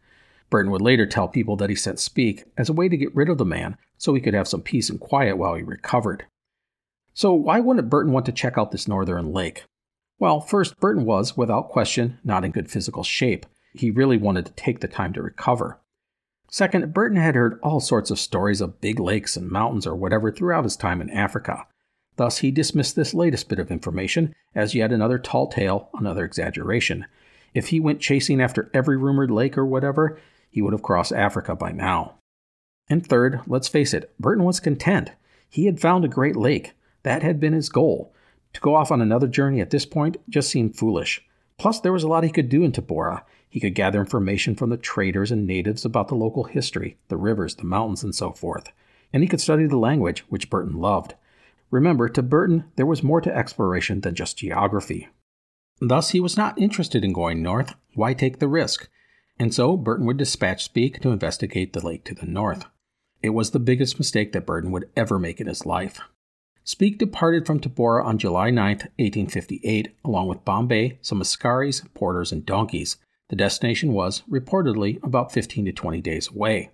Burton 0.51 0.73
would 0.73 0.83
later 0.83 1.07
tell 1.07 1.29
people 1.29 1.55
that 1.55 1.71
he 1.71 1.77
sent 1.77 2.01
Speke 2.01 2.47
as 2.57 2.69
a 2.69 2.73
way 2.73 2.89
to 2.89 2.97
get 2.97 3.15
rid 3.15 3.29
of 3.29 3.39
the 3.39 3.45
man 3.45 3.79
so 3.97 4.13
he 4.13 4.21
could 4.21 4.35
have 4.35 4.49
some 4.49 4.63
peace 4.63 4.91
and 4.91 4.99
quiet 4.99 5.39
while 5.39 5.55
he 5.55 5.63
recovered. 5.63 6.27
So, 7.15 7.33
why 7.33 7.61
wouldn't 7.61 7.89
Burton 7.89 8.13
want 8.13 8.27
to 8.27 8.33
check 8.33 8.59
out 8.59 8.73
this 8.73 8.89
northern 8.89 9.33
lake? 9.33 9.67
Well, 10.19 10.41
first, 10.41 10.81
Burton 10.81 11.05
was, 11.05 11.37
without 11.37 11.69
question, 11.69 12.19
not 12.25 12.45
in 12.45 12.51
good 12.51 12.69
physical 12.69 13.05
shape. 13.05 13.47
He 13.73 13.93
really 13.93 14.17
wanted 14.17 14.47
to 14.47 14.53
take 14.53 14.81
the 14.81 14.89
time 14.89 15.13
to 15.13 15.23
recover. 15.23 15.79
Second, 16.51 16.95
Burton 16.95 17.19
had 17.19 17.35
heard 17.35 17.59
all 17.63 17.81
sorts 17.81 18.11
of 18.11 18.19
stories 18.19 18.61
of 18.61 18.81
big 18.81 18.99
lakes 18.99 19.37
and 19.37 19.51
mountains 19.51 19.87
or 19.87 19.95
whatever 19.95 20.33
throughout 20.33 20.65
his 20.65 20.77
time 20.77 21.01
in 21.01 21.11
Africa. 21.11 21.67
Thus, 22.17 22.39
he 22.39 22.51
dismissed 22.51 22.97
this 22.97 23.15
latest 23.15 23.49
bit 23.49 23.59
of 23.59 23.71
information 23.71 24.35
as 24.55 24.75
yet 24.75 24.91
another 24.91 25.19
tall 25.19 25.47
tale, 25.47 25.91
another 25.95 26.25
exaggeration. 26.25 27.07
If 27.55 27.69
he 27.69 27.81
went 27.81 28.01
chasing 28.01 28.41
after 28.41 28.71
every 28.73 28.97
rumored 28.97 29.31
lake 29.31 29.57
or 29.57 29.67
whatever, 29.67 30.19
he 30.51 30.63
would 30.63 30.73
have 30.73 30.83
crossed 30.83 31.13
Africa 31.13 31.55
by 31.55 31.71
now. 31.73 32.15
And 32.89 33.07
third, 33.07 33.41
let's 33.47 33.69
face 33.69 33.93
it, 33.93 34.13
Burton 34.19 34.45
was 34.45 34.59
content. 34.59 35.13
He 35.49 35.67
had 35.67 35.81
found 35.81 36.05
a 36.05 36.09
great 36.09 36.37
lake. 36.37 36.73
That 37.03 37.23
had 37.23 37.39
been 37.39 37.53
his 37.53 37.69
goal. 37.69 38.13
To 38.55 38.61
go 38.61 38.75
off 38.75 38.91
on 38.91 39.03
another 39.03 39.29
journey 39.29 39.61
at 39.61 39.71
this 39.71 39.87
point 39.87 40.17
just 40.29 40.51
seemed 40.51 40.77
foolish. 40.77 41.25
Plus, 41.59 41.81
there 41.81 41.93
was 41.93 42.03
a 42.03 42.09
lot 42.09 42.25
he 42.25 42.31
could 42.31 42.49
do 42.49 42.63
in 42.65 42.73
Tabora. 42.73 43.23
He 43.49 43.61
could 43.61 43.75
gather 43.75 44.01
information 44.01 44.55
from 44.55 44.71
the 44.71 44.77
traders 44.77 45.31
and 45.31 45.47
natives 45.47 45.85
about 45.85 46.09
the 46.09 46.15
local 46.15 46.45
history, 46.45 46.97
the 47.09 47.17
rivers, 47.17 47.55
the 47.55 47.65
mountains, 47.65 48.03
and 48.03 48.15
so 48.15 48.33
forth. 48.33 48.71
And 49.13 49.23
he 49.23 49.29
could 49.29 49.41
study 49.41 49.67
the 49.67 49.79
language, 49.79 50.25
which 50.29 50.51
Burton 50.51 50.79
loved. 50.79 51.15
Remember, 51.71 52.09
to 52.09 52.23
Burton, 52.23 52.65
there 52.77 52.87
was 52.87 53.03
more 53.03 53.21
to 53.21 53.35
exploration 53.35 54.01
than 54.01 54.15
just 54.15 54.39
geography. 54.39 55.09
Thus, 55.81 56.11
he 56.11 56.21
was 56.21 56.37
not 56.37 56.59
interested 56.59 57.05
in 57.05 57.13
going 57.13 57.43
north. 57.43 57.75
Why 57.95 58.15
take 58.15 58.39
the 58.39 58.49
risk? 58.49 58.89
and 59.39 59.55
so 59.55 59.77
Burton 59.77 60.07
would 60.07 60.17
dispatch 60.17 60.65
Speke 60.65 61.01
to 61.01 61.11
investigate 61.11 61.73
the 61.73 61.85
lake 61.85 62.05
to 62.05 62.15
the 62.15 62.27
north. 62.27 62.67
It 63.23 63.31
was 63.31 63.51
the 63.51 63.59
biggest 63.59 63.99
mistake 63.99 64.33
that 64.33 64.47
Burton 64.47 64.71
would 64.73 64.89
ever 64.97 65.19
make 65.19 65.41
in 65.41 65.47
his 65.47 65.67
life. 65.67 66.01
Speke 66.65 66.99
departed 66.99 67.47
from 67.47 67.61
Tabora 67.61 68.05
on 68.05 68.19
July 68.19 68.51
9, 68.51 68.67
1858, 68.67 69.95
along 70.05 70.29
with 70.29 70.45
Bombay, 70.45 70.99
some 71.01 71.21
Askaris, 71.21 71.83
porters, 71.95 72.31
and 72.31 72.45
donkeys. 72.45 72.97
The 73.29 73.37
destination 73.37 73.93
was, 73.93 74.23
reportedly, 74.31 75.03
about 75.03 75.33
15 75.33 75.67
to 75.67 75.73
20 75.73 76.01
days 76.01 76.29
away. 76.29 76.71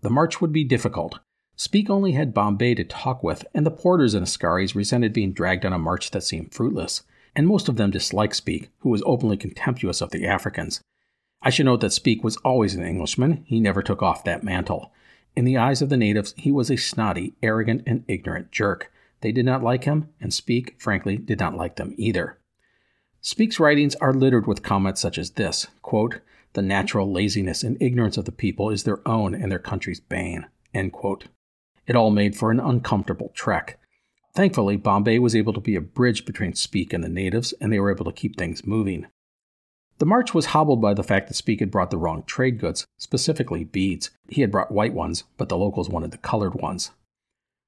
The 0.00 0.10
march 0.10 0.40
would 0.40 0.52
be 0.52 0.64
difficult. 0.64 1.18
Speke 1.56 1.90
only 1.90 2.12
had 2.12 2.32
Bombay 2.32 2.74
to 2.76 2.84
talk 2.84 3.22
with, 3.22 3.44
and 3.52 3.66
the 3.66 3.70
porters 3.70 4.14
and 4.14 4.24
Askaris 4.24 4.74
resented 4.74 5.12
being 5.12 5.32
dragged 5.32 5.66
on 5.66 5.72
a 5.72 5.78
march 5.78 6.12
that 6.12 6.22
seemed 6.22 6.54
fruitless, 6.54 7.02
and 7.34 7.46
most 7.46 7.68
of 7.68 7.76
them 7.76 7.90
disliked 7.90 8.36
Speke, 8.36 8.70
who 8.78 8.90
was 8.90 9.02
openly 9.04 9.36
contemptuous 9.36 10.00
of 10.00 10.10
the 10.10 10.26
Africans. 10.26 10.80
I 11.42 11.50
should 11.50 11.66
note 11.66 11.80
that 11.80 11.92
Speke 11.92 12.24
was 12.24 12.36
always 12.38 12.74
an 12.74 12.84
Englishman. 12.84 13.44
He 13.46 13.60
never 13.60 13.82
took 13.82 14.02
off 14.02 14.24
that 14.24 14.42
mantle. 14.42 14.92
In 15.36 15.44
the 15.44 15.56
eyes 15.56 15.82
of 15.82 15.88
the 15.88 15.96
natives, 15.96 16.34
he 16.36 16.50
was 16.50 16.70
a 16.70 16.76
snotty, 16.76 17.34
arrogant, 17.42 17.82
and 17.86 18.04
ignorant 18.08 18.50
jerk. 18.50 18.90
They 19.20 19.32
did 19.32 19.44
not 19.44 19.62
like 19.62 19.84
him, 19.84 20.08
and 20.20 20.32
Speke, 20.32 20.80
frankly, 20.80 21.16
did 21.16 21.38
not 21.38 21.56
like 21.56 21.76
them 21.76 21.94
either. 21.96 22.38
Speke's 23.20 23.58
writings 23.58 23.94
are 23.96 24.12
littered 24.12 24.46
with 24.46 24.62
comments 24.62 25.00
such 25.00 25.18
as 25.18 25.32
this 25.32 25.66
quote, 25.82 26.20
The 26.52 26.62
natural 26.62 27.10
laziness 27.10 27.62
and 27.62 27.76
ignorance 27.80 28.16
of 28.16 28.24
the 28.24 28.32
people 28.32 28.70
is 28.70 28.84
their 28.84 29.06
own 29.06 29.34
and 29.34 29.50
their 29.50 29.58
country's 29.58 30.00
bane. 30.00 30.46
End 30.72 30.92
quote. 30.92 31.24
It 31.86 31.96
all 31.96 32.10
made 32.10 32.36
for 32.36 32.50
an 32.50 32.60
uncomfortable 32.60 33.32
trek. 33.34 33.78
Thankfully, 34.34 34.76
Bombay 34.76 35.18
was 35.18 35.34
able 35.34 35.52
to 35.54 35.60
be 35.60 35.74
a 35.74 35.80
bridge 35.80 36.24
between 36.24 36.54
Speke 36.54 36.92
and 36.92 37.02
the 37.02 37.08
natives, 37.08 37.52
and 37.60 37.72
they 37.72 37.80
were 37.80 37.90
able 37.90 38.04
to 38.04 38.12
keep 38.12 38.36
things 38.36 38.66
moving. 38.66 39.06
The 39.98 40.06
march 40.06 40.32
was 40.32 40.46
hobbled 40.46 40.80
by 40.80 40.94
the 40.94 41.02
fact 41.02 41.26
that 41.26 41.34
Speke 41.34 41.58
had 41.58 41.72
brought 41.72 41.90
the 41.90 41.98
wrong 41.98 42.22
trade 42.22 42.58
goods, 42.58 42.86
specifically 42.98 43.64
beads. 43.64 44.10
He 44.28 44.42
had 44.42 44.52
brought 44.52 44.70
white 44.70 44.94
ones, 44.94 45.24
but 45.36 45.48
the 45.48 45.56
locals 45.56 45.88
wanted 45.88 46.12
the 46.12 46.18
colored 46.18 46.54
ones. 46.54 46.92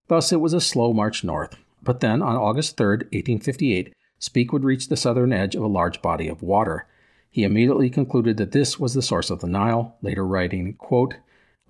Thus, 0.07 0.33
it 0.33 0.40
was 0.40 0.52
a 0.52 0.61
slow 0.61 0.92
march 0.92 1.25
north. 1.25 1.57
But 1.83 2.00
then, 2.00 2.23
on 2.23 2.37
August 2.37 2.76
3, 2.76 2.87
1858, 2.87 3.92
Speke 4.20 4.52
would 4.52 4.64
reach 4.64 4.88
the 4.88 4.96
southern 4.96 5.32
edge 5.32 5.56
of 5.56 5.62
a 5.62 5.66
large 5.66 6.00
body 6.02 6.28
of 6.28 6.42
water. 6.42 6.86
He 7.30 7.42
immediately 7.42 7.90
concluded 7.90 8.36
that 8.36 8.52
this 8.52 8.78
was 8.78 8.94
the 8.94 9.02
source 9.02 9.30
of 9.30 9.40
the 9.40 9.46
Nile, 9.48 9.96
later 10.02 10.26
writing, 10.26 10.74
quote, 10.74 11.14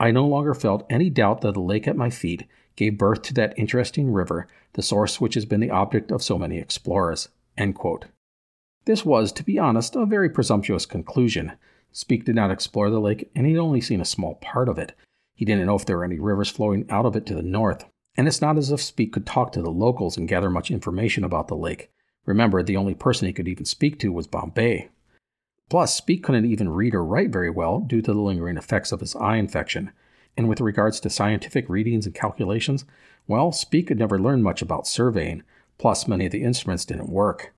I 0.01 0.11
no 0.11 0.27
longer 0.27 0.55
felt 0.55 0.87
any 0.91 1.11
doubt 1.11 1.43
that 1.43 1.55
the 1.55 1.61
lake 1.61 1.87
at 1.87 1.97
my 1.97 2.11
feet 2.11 2.45
gave 2.75 2.99
birth 2.99 3.23
to 3.23 3.35
that 3.35 3.57
interesting 3.57 4.11
river, 4.11 4.49
the 4.73 4.83
source 4.83 5.21
which 5.21 5.35
has 5.35 5.45
been 5.45 5.61
the 5.61 5.71
object 5.71 6.11
of 6.11 6.23
so 6.23 6.39
many 6.39 6.59
explorers. 6.59 7.29
This 8.85 9.05
was, 9.05 9.31
to 9.33 9.45
be 9.45 9.59
honest, 9.59 9.95
a 9.95 10.07
very 10.07 10.31
presumptuous 10.31 10.87
conclusion. 10.87 11.53
Speke 11.93 12.25
did 12.25 12.35
not 12.35 12.51
explore 12.51 12.91
the 12.91 13.01
lake, 13.01 13.31
and 13.35 13.47
he'd 13.47 13.59
only 13.59 13.81
seen 13.81 14.01
a 14.01 14.07
small 14.07 14.37
part 14.37 14.69
of 14.69 14.79
it. 14.79 14.95
He 15.35 15.45
didn't 15.45 15.67
know 15.67 15.77
if 15.77 15.87
there 15.87 15.99
were 15.99 16.05
any 16.05 16.19
rivers 16.19 16.49
flowing 16.49 16.87
out 16.91 17.07
of 17.07 17.15
it 17.15 17.27
to 17.27 17.35
the 17.35 17.43
north, 17.43 17.85
and 18.17 18.27
it's 18.27 18.41
not 18.41 18.57
as 18.57 18.73
if 18.73 18.81
Speke 18.81 19.13
could 19.13 19.27
talk 19.27 19.53
to 19.53 19.63
the 19.63 19.71
locals 19.71 20.17
and 20.17 20.27
gather 20.27 20.51
much 20.51 20.71
information 20.71 21.23
about 21.23 21.49
the 21.49 21.57
lake. 21.57 21.91
Remember, 22.27 22.63
the 22.63 22.77
only 22.77 22.95
person 22.95 23.27
he 23.27 23.33
could 23.33 23.49
even 23.49 23.65
speak 23.65 23.99
to 24.01 24.13
was 24.13 24.27
Bombay. 24.27 24.89
Plus, 25.69 25.95
Speke 25.95 26.23
couldn't 26.25 26.45
even 26.45 26.69
read 26.69 26.95
or 26.95 27.05
write 27.05 27.31
very 27.31 27.51
well 27.51 27.81
due 27.81 28.03
to 28.03 28.13
the 28.13 28.21
lingering 28.21 28.57
effects 28.57 28.93
of 28.93 29.01
his 29.01 29.15
eye 29.17 29.37
infection. 29.37 29.93
And 30.37 30.49
with 30.49 30.61
regards 30.61 31.01
to 31.01 31.11
scientific 31.11 31.69
readings 31.69 32.07
and 32.07 32.15
calculations, 32.15 32.85
well, 33.27 33.53
Speke 33.53 33.89
had 33.89 33.99
never 33.99 34.19
learned 34.19 34.43
much 34.43 34.63
about 34.63 34.87
surveying, 34.87 35.43
plus, 35.79 36.09
many 36.09 36.27
of 36.27 36.33
the 36.33 36.43
instruments 36.43 36.85
didn't 36.85 37.09
work. 37.09 37.55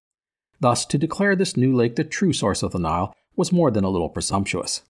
Thus, 0.60 0.84
to 0.86 0.98
declare 0.98 1.34
this 1.34 1.56
new 1.56 1.74
lake 1.74 1.96
the 1.96 2.04
true 2.04 2.32
source 2.32 2.62
of 2.62 2.72
the 2.72 2.78
Nile 2.78 3.14
was 3.34 3.52
more 3.52 3.70
than 3.70 3.84
a 3.84 3.90
little 3.90 4.10
presumptuous. 4.10 4.82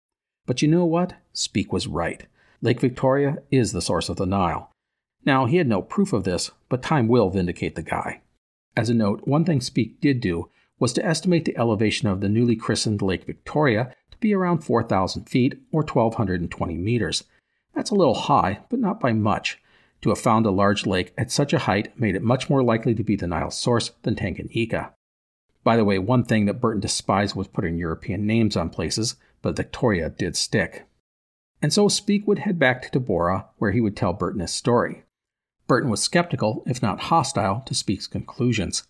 But 0.47 0.61
you 0.61 0.69
know 0.69 0.85
what? 0.85 1.15
Speke 1.33 1.73
was 1.73 1.87
right. 1.87 2.27
Lake 2.61 2.81
Victoria 2.81 3.39
is 3.51 3.73
the 3.73 3.81
source 3.81 4.09
of 4.09 4.17
the 4.17 4.27
Nile. 4.27 4.71
Now, 5.25 5.47
he 5.47 5.59
had 5.59 5.69
no 5.69 5.81
proof 5.81 6.13
of 6.13 6.25
this, 6.25 6.51
but 6.69 6.83
time 6.83 7.09
will 7.09 7.31
vindicate 7.31 7.75
the 7.77 7.83
guy. 7.83 8.21
As 8.77 8.89
a 8.89 8.95
note, 8.95 9.27
one 9.27 9.45
thing 9.45 9.61
Speke 9.61 10.01
did 10.01 10.21
do 10.21 10.49
was 10.79 10.93
to 10.95 11.05
estimate 11.05 11.45
the 11.45 11.57
elevation 11.57 12.09
of 12.09 12.21
the 12.21 12.29
newly 12.29 12.57
christened 12.57 13.03
Lake 13.03 13.25
Victoria 13.25 13.95
to 14.11 14.19
be 14.19 14.35
around 14.35 14.65
4,000 14.65 15.29
feet 15.29 15.61
or 15.71 15.83
1,220 15.83 16.77
meters. 16.77 17.25
That's 17.75 17.91
a 17.91 17.95
little 17.95 18.15
high, 18.15 18.61
but 18.69 18.81
not 18.81 18.99
by 18.99 19.13
much. 19.13 19.61
To 20.03 20.09
have 20.09 20.19
found 20.19 20.47
a 20.47 20.51
large 20.51 20.87
lake 20.87 21.13
at 21.17 21.31
such 21.31 21.53
a 21.53 21.61
height 21.61 21.99
made 21.99 22.17
it 22.17 22.23
much 22.23 22.51
more 22.51 22.63
likely 22.63 22.95
to 22.95 23.05
be 23.05 23.15
the 23.15 23.27
Nile's 23.29 23.57
source 23.59 23.93
than 24.03 24.17
Tanganyika. 24.17 24.93
By 25.63 25.77
the 25.77 25.85
way, 25.85 25.99
one 25.99 26.25
thing 26.25 26.47
that 26.47 26.61
Burton 26.61 26.81
despised 26.81 27.37
was 27.37 27.47
putting 27.47 27.79
European 27.79 28.27
names 28.27 28.57
on 28.57 28.71
places, 28.71 29.15
but 29.43 29.57
Victoria 29.57 30.11
did 30.11 30.37
stick. 30.37 30.87
And 31.61 31.73
so 31.73 31.87
Speke 31.87 32.27
would 32.27 32.41
head 32.41 32.59
back 32.59 32.83
to 32.83 32.91
Tabora, 32.91 33.47
where 33.59 33.71
he 33.71 33.81
would 33.81 33.97
tell 33.97 34.13
Burton 34.13 34.41
his 34.41 34.51
story. 34.51 35.05
Burton 35.73 35.89
was 35.89 36.03
skeptical, 36.03 36.63
if 36.67 36.83
not 36.83 37.05
hostile, 37.05 37.63
to 37.65 37.75
Speke's 37.75 38.07
conclusions. 38.07 38.83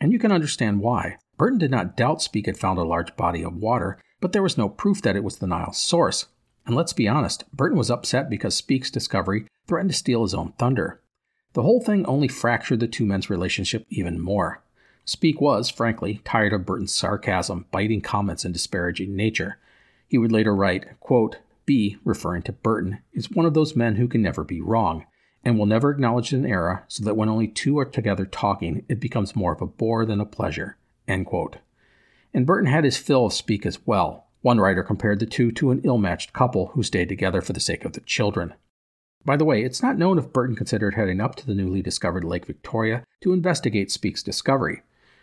And 0.00 0.10
you 0.10 0.18
can 0.18 0.32
understand 0.32 0.80
why. 0.80 1.18
Burton 1.36 1.58
did 1.58 1.70
not 1.70 1.98
doubt 1.98 2.22
Speke 2.22 2.46
had 2.46 2.56
found 2.56 2.78
a 2.78 2.82
large 2.82 3.14
body 3.14 3.44
of 3.44 3.56
water, 3.56 4.00
but 4.22 4.32
there 4.32 4.42
was 4.42 4.56
no 4.56 4.70
proof 4.70 5.02
that 5.02 5.16
it 5.16 5.22
was 5.22 5.36
the 5.36 5.46
Nile's 5.46 5.76
source. 5.76 6.28
And 6.64 6.74
let's 6.74 6.94
be 6.94 7.06
honest, 7.06 7.44
Burton 7.52 7.76
was 7.76 7.90
upset 7.90 8.30
because 8.30 8.56
Speke's 8.56 8.90
discovery 8.90 9.48
threatened 9.68 9.90
to 9.90 9.96
steal 9.98 10.22
his 10.22 10.32
own 10.32 10.52
thunder. 10.52 11.02
The 11.52 11.62
whole 11.62 11.82
thing 11.82 12.06
only 12.06 12.26
fractured 12.26 12.80
the 12.80 12.88
two 12.88 13.04
men's 13.04 13.28
relationship 13.28 13.84
even 13.90 14.18
more. 14.18 14.62
Speke 15.04 15.42
was, 15.42 15.68
frankly, 15.68 16.22
tired 16.24 16.54
of 16.54 16.64
Burton's 16.64 16.94
sarcasm, 16.94 17.66
biting 17.70 18.00
comments, 18.00 18.46
and 18.46 18.54
disparaging 18.54 19.14
nature. 19.14 19.58
He 20.08 20.16
would 20.16 20.32
later 20.32 20.56
write, 20.56 20.98
quote, 21.00 21.36
B, 21.66 21.98
referring 22.02 22.44
to 22.44 22.52
Burton, 22.52 23.00
is 23.12 23.30
one 23.30 23.44
of 23.44 23.52
those 23.52 23.76
men 23.76 23.96
who 23.96 24.08
can 24.08 24.22
never 24.22 24.42
be 24.42 24.62
wrong 24.62 25.04
and 25.44 25.58
will 25.58 25.66
never 25.66 25.90
acknowledge 25.90 26.32
an 26.32 26.46
error, 26.46 26.84
so 26.88 27.04
that 27.04 27.16
when 27.16 27.28
only 27.28 27.48
two 27.48 27.78
are 27.78 27.84
together 27.84 28.26
talking, 28.26 28.84
it 28.88 29.00
becomes 29.00 29.36
more 29.36 29.52
of 29.52 29.60
a 29.60 29.66
bore 29.66 30.04
than 30.04 30.20
a 30.20 30.26
pleasure. 30.26 30.76
And 31.08 31.26
Burton 32.46 32.66
had 32.66 32.84
his 32.84 32.96
fill 32.96 33.26
of 33.26 33.32
Speke 33.32 33.66
as 33.66 33.84
well. 33.86 34.26
One 34.42 34.60
writer 34.60 34.82
compared 34.82 35.18
the 35.18 35.26
two 35.26 35.52
to 35.52 35.70
an 35.70 35.80
ill 35.84 35.98
matched 35.98 36.32
couple 36.32 36.68
who 36.68 36.82
stayed 36.82 37.08
together 37.08 37.40
for 37.40 37.52
the 37.52 37.60
sake 37.60 37.84
of 37.84 37.92
the 37.92 38.00
children. 38.00 38.54
By 39.24 39.36
the 39.36 39.44
way, 39.44 39.62
it's 39.62 39.82
not 39.82 39.98
known 39.98 40.18
if 40.18 40.32
Burton 40.32 40.56
considered 40.56 40.94
heading 40.94 41.20
up 41.20 41.34
to 41.36 41.46
the 41.46 41.54
newly 41.54 41.82
discovered 41.82 42.24
Lake 42.24 42.46
Victoria 42.46 43.04
to 43.20 43.32
investigate 43.32 43.90
Speke's 43.90 44.22
discovery. 44.22 44.82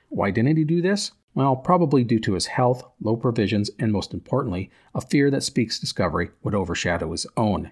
Why 0.09 0.29
didn't 0.29 0.57
he 0.57 0.63
do 0.63 0.81
this? 0.81 1.11
Well, 1.33 1.55
probably 1.55 2.03
due 2.03 2.19
to 2.19 2.33
his 2.33 2.47
health, 2.47 2.83
low 3.01 3.15
provisions, 3.15 3.71
and 3.79 3.91
most 3.91 4.13
importantly, 4.13 4.69
a 4.93 5.01
fear 5.01 5.31
that 5.31 5.43
Speke's 5.43 5.79
discovery 5.79 6.29
would 6.43 6.55
overshadow 6.55 7.11
his 7.11 7.25
own. 7.35 7.71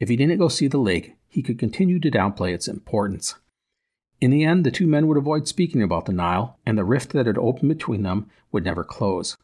If 0.00 0.08
he 0.08 0.16
didn't 0.16 0.38
go 0.38 0.48
see 0.48 0.66
the 0.66 0.78
lake, 0.78 1.14
he 1.28 1.42
could 1.42 1.58
continue 1.58 2.00
to 2.00 2.10
downplay 2.10 2.54
its 2.54 2.66
importance. 2.66 3.34
In 4.20 4.30
the 4.30 4.44
end, 4.44 4.64
the 4.64 4.70
two 4.70 4.86
men 4.86 5.06
would 5.06 5.18
avoid 5.18 5.46
speaking 5.46 5.82
about 5.82 6.06
the 6.06 6.12
Nile, 6.12 6.58
and 6.66 6.76
the 6.76 6.84
rift 6.84 7.12
that 7.12 7.26
had 7.26 7.38
opened 7.38 7.68
between 7.68 8.02
them 8.02 8.28
would 8.50 8.64
never 8.64 8.82
close. 8.82 9.36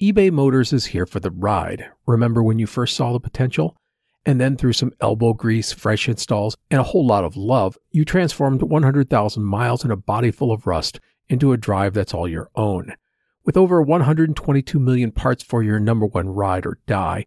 eBay 0.00 0.32
Motors 0.32 0.72
is 0.72 0.86
here 0.86 1.06
for 1.06 1.20
the 1.20 1.30
ride. 1.30 1.90
Remember 2.06 2.42
when 2.42 2.58
you 2.58 2.66
first 2.66 2.96
saw 2.96 3.12
the 3.12 3.20
potential? 3.20 3.76
And 4.26 4.40
then 4.40 4.56
through 4.56 4.74
some 4.74 4.92
elbow 5.00 5.32
grease, 5.32 5.72
fresh 5.72 6.08
installs, 6.08 6.56
and 6.70 6.80
a 6.80 6.84
whole 6.84 7.06
lot 7.06 7.24
of 7.24 7.36
love, 7.36 7.78
you 7.90 8.04
transformed 8.04 8.62
100,000 8.62 9.42
miles 9.44 9.84
and 9.84 9.92
a 9.92 9.96
body 9.96 10.32
full 10.32 10.52
of 10.52 10.66
rust 10.66 11.00
into 11.28 11.52
a 11.52 11.56
drive 11.56 11.94
that's 11.94 12.14
all 12.14 12.28
your 12.28 12.50
own. 12.56 12.94
With 13.44 13.56
over 13.56 13.82
122 13.82 14.78
million 14.78 15.10
parts 15.10 15.42
for 15.42 15.62
your 15.62 15.80
number 15.80 16.06
one 16.06 16.28
ride 16.28 16.66
or 16.66 16.78
die, 16.86 17.26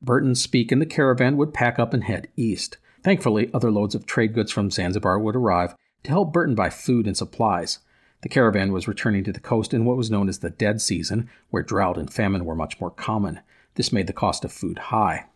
Burton, 0.00 0.34
Speke, 0.34 0.72
and 0.72 0.80
the 0.80 0.86
caravan 0.86 1.36
would 1.36 1.54
pack 1.54 1.78
up 1.78 1.92
and 1.92 2.04
head 2.04 2.28
east. 2.36 2.78
Thankfully, 3.02 3.50
other 3.52 3.70
loads 3.70 3.94
of 3.94 4.06
trade 4.06 4.34
goods 4.34 4.52
from 4.52 4.70
Zanzibar 4.70 5.18
would 5.18 5.36
arrive 5.36 5.74
to 6.04 6.10
help 6.10 6.32
Burton 6.32 6.54
buy 6.54 6.70
food 6.70 7.06
and 7.06 7.16
supplies. 7.16 7.78
The 8.22 8.28
caravan 8.28 8.72
was 8.72 8.88
returning 8.88 9.24
to 9.24 9.32
the 9.32 9.40
coast 9.40 9.72
in 9.72 9.84
what 9.84 9.96
was 9.96 10.10
known 10.10 10.28
as 10.28 10.40
the 10.40 10.50
dead 10.50 10.80
season, 10.80 11.28
where 11.50 11.62
drought 11.62 11.96
and 11.96 12.12
famine 12.12 12.44
were 12.44 12.56
much 12.56 12.80
more 12.80 12.90
common. 12.90 13.40
This 13.74 13.92
made 13.92 14.06
the 14.08 14.12
cost 14.12 14.44
of 14.44 14.52
food 14.52 14.78
high. 14.78 15.26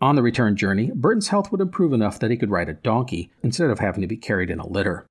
On 0.00 0.14
the 0.14 0.22
return 0.22 0.56
journey, 0.56 0.90
Burton's 0.94 1.28
health 1.28 1.50
would 1.50 1.60
improve 1.60 1.92
enough 1.92 2.18
that 2.18 2.30
he 2.30 2.36
could 2.36 2.50
ride 2.50 2.68
a 2.68 2.74
donkey 2.74 3.30
instead 3.42 3.70
of 3.70 3.78
having 3.78 4.02
to 4.02 4.06
be 4.06 4.16
carried 4.16 4.50
in 4.50 4.60
a 4.60 4.66
litter. 4.66 5.06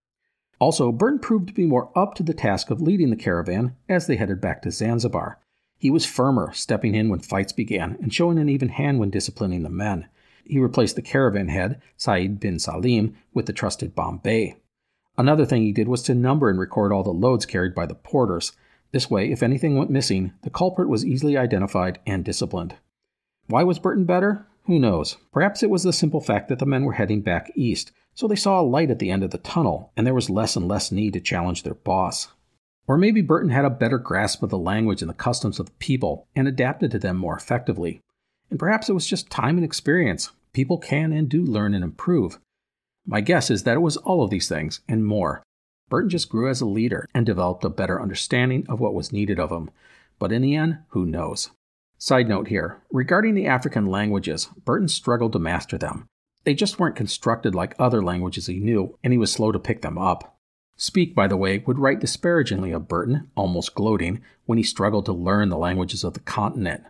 Also, 0.60 0.91
Burton 0.91 1.19
proved 1.19 1.48
to 1.48 1.54
be 1.54 1.65
more 1.65 1.91
up 1.95 2.13
to 2.15 2.24
the 2.24 2.34
task 2.34 2.69
of 2.69 2.82
leading 2.82 3.10
the 3.10 3.15
caravan 3.15 3.76
as 3.89 4.08
they 4.08 4.15
headed 4.15 4.39
back 4.39 4.62
to 4.62 4.71
Zanzibar. 4.71 5.39
He 5.78 5.90
was 5.90 6.06
firmer, 6.06 6.52
stepping 6.54 6.96
in 6.96 7.10
when 7.10 7.20
fights 7.20 7.54
began 7.54 7.98
and 8.02 8.14
showing 8.14 8.40
an 8.40 8.50
even 8.50 8.70
hand 8.70 9.00
when 9.00 9.10
disciplining 9.10 9.64
the 9.64 9.70
men. 9.70 10.08
He 10.46 10.60
replaced 10.60 10.96
the 10.96 11.02
caravan 11.02 11.50
head, 11.50 11.82
Said 11.98 12.40
bin 12.40 12.60
Salim, 12.60 13.16
with 13.34 13.46
the 13.46 13.54
trusted 13.54 13.96
Bombay. 13.96 14.58
Another 15.18 15.46
thing 15.46 15.64
he 15.64 15.72
did 15.72 15.88
was 15.88 16.04
to 16.04 16.14
number 16.14 16.50
and 16.50 16.60
record 16.60 16.92
all 16.92 17.04
the 17.04 17.12
loads 17.12 17.46
carried 17.46 17.74
by 17.74 17.86
the 17.86 17.96
porters. 17.96 18.52
This 18.92 19.10
way, 19.10 19.32
if 19.32 19.42
anything 19.42 19.78
went 19.78 19.90
missing, 19.90 20.34
the 20.44 20.50
culprit 20.50 20.90
was 20.90 21.06
easily 21.06 21.38
identified 21.38 22.00
and 22.06 22.24
disciplined. 22.24 22.76
Why 23.48 23.64
was 23.64 23.80
Burton 23.80 24.06
better? 24.06 24.46
Who 24.66 24.80
knows? 24.80 25.18
Perhaps 25.32 25.64
it 25.64 25.70
was 25.70 25.84
the 25.84 25.94
simple 25.94 26.22
fact 26.22 26.50
that 26.50 26.60
the 26.60 26.66
men 26.66 26.84
were 26.84 26.94
heading 26.94 27.22
back 27.22 27.52
east, 27.56 27.92
so 28.14 28.28
they 28.28 28.36
saw 28.36 28.60
a 28.60 28.64
light 28.64 28.90
at 28.90 29.00
the 29.00 29.12
end 29.12 29.24
of 29.24 29.32
the 29.32 29.38
tunnel, 29.38 29.92
and 29.96 30.06
there 30.08 30.14
was 30.14 30.30
less 30.30 30.56
and 30.56 30.68
less 30.68 30.92
need 30.92 31.14
to 31.14 31.20
challenge 31.20 31.64
their 31.64 31.76
boss. 31.76 32.30
Or 32.88 32.98
maybe 32.98 33.21
Burton 33.21 33.50
had 33.50 33.65
a 33.65 33.69
better 33.69 33.98
grasp 33.98 34.43
of 34.43 34.50
the 34.50 34.58
language 34.58 35.02
and 35.02 35.10
the 35.10 35.15
customs 35.15 35.60
of 35.60 35.65
the 35.65 35.71
people 35.74 36.28
and 36.36 36.48
adapted 36.48 36.91
to 36.91 37.00
them 37.00 37.17
more 37.17 37.36
effectively. 37.36 38.00
And 38.50 38.60
perhaps 38.60 38.89
it 38.89 38.93
was 38.93 39.08
just 39.08 39.30
time 39.30 39.58
and 39.58 39.65
experience. 39.65 40.32
People 40.54 40.78
can 40.78 41.12
and 41.12 41.28
do 41.28 41.43
learn 41.43 41.74
and 41.74 41.84
improve. 41.84 42.39
My 43.06 43.21
guess 43.21 43.50
is 43.50 43.63
that 43.63 43.76
it 43.76 43.82
was 43.82 43.98
all 43.98 44.24
of 44.24 44.30
these 44.30 44.48
things 44.48 44.82
and 44.88 45.06
more. 45.06 45.43
Burton 45.89 46.10
just 46.10 46.30
grew 46.30 46.50
as 46.50 46.62
a 46.62 46.65
leader 46.65 47.08
and 47.13 47.26
developed 47.26 47.63
a 47.63 47.69
better 47.69 48.02
understanding 48.02 48.65
of 48.67 48.80
what 48.80 48.93
was 48.93 49.12
needed 49.12 49.39
of 49.39 49.52
him. 49.52 49.69
But 50.17 50.32
in 50.32 50.41
the 50.41 50.56
end, 50.56 50.80
who 50.89 51.06
knows? 51.06 51.52
Side 51.98 52.28
note 52.28 52.48
here 52.48 52.82
regarding 52.91 53.36
the 53.36 53.48
African 53.48 53.86
languages, 53.86 54.50
Burton 54.63 54.88
struggled 54.88 55.34
to 55.34 55.39
master 55.39 55.78
them. 55.78 56.08
They 56.43 56.54
just 56.54 56.80
weren't 56.80 56.95
constructed 56.95 57.56
like 57.56 57.76
other 57.80 58.04
languages 58.04 58.48
he 58.48 58.60
knew, 58.60 58.98
and 59.04 59.12
he 59.12 59.17
was 59.17 59.32
slow 59.32 59.52
to 59.52 59.60
pick 59.60 59.82
them 59.82 59.98
up. 59.98 60.35
Speke, 60.78 61.16
by 61.16 61.28
the 61.28 61.38
way, 61.38 61.60
would 61.60 61.80
write 61.80 62.02
disparagingly 62.02 62.72
of 62.72 62.88
Burton, 62.88 63.30
almost 63.36 63.76
gloating, 63.76 64.22
when 64.46 64.58
he 64.58 64.64
struggled 64.64 65.06
to 65.06 65.14
learn 65.14 65.50
the 65.50 65.58
languages 65.58 66.04
of 66.04 66.14
the 66.14 66.20
continent. 66.20 66.84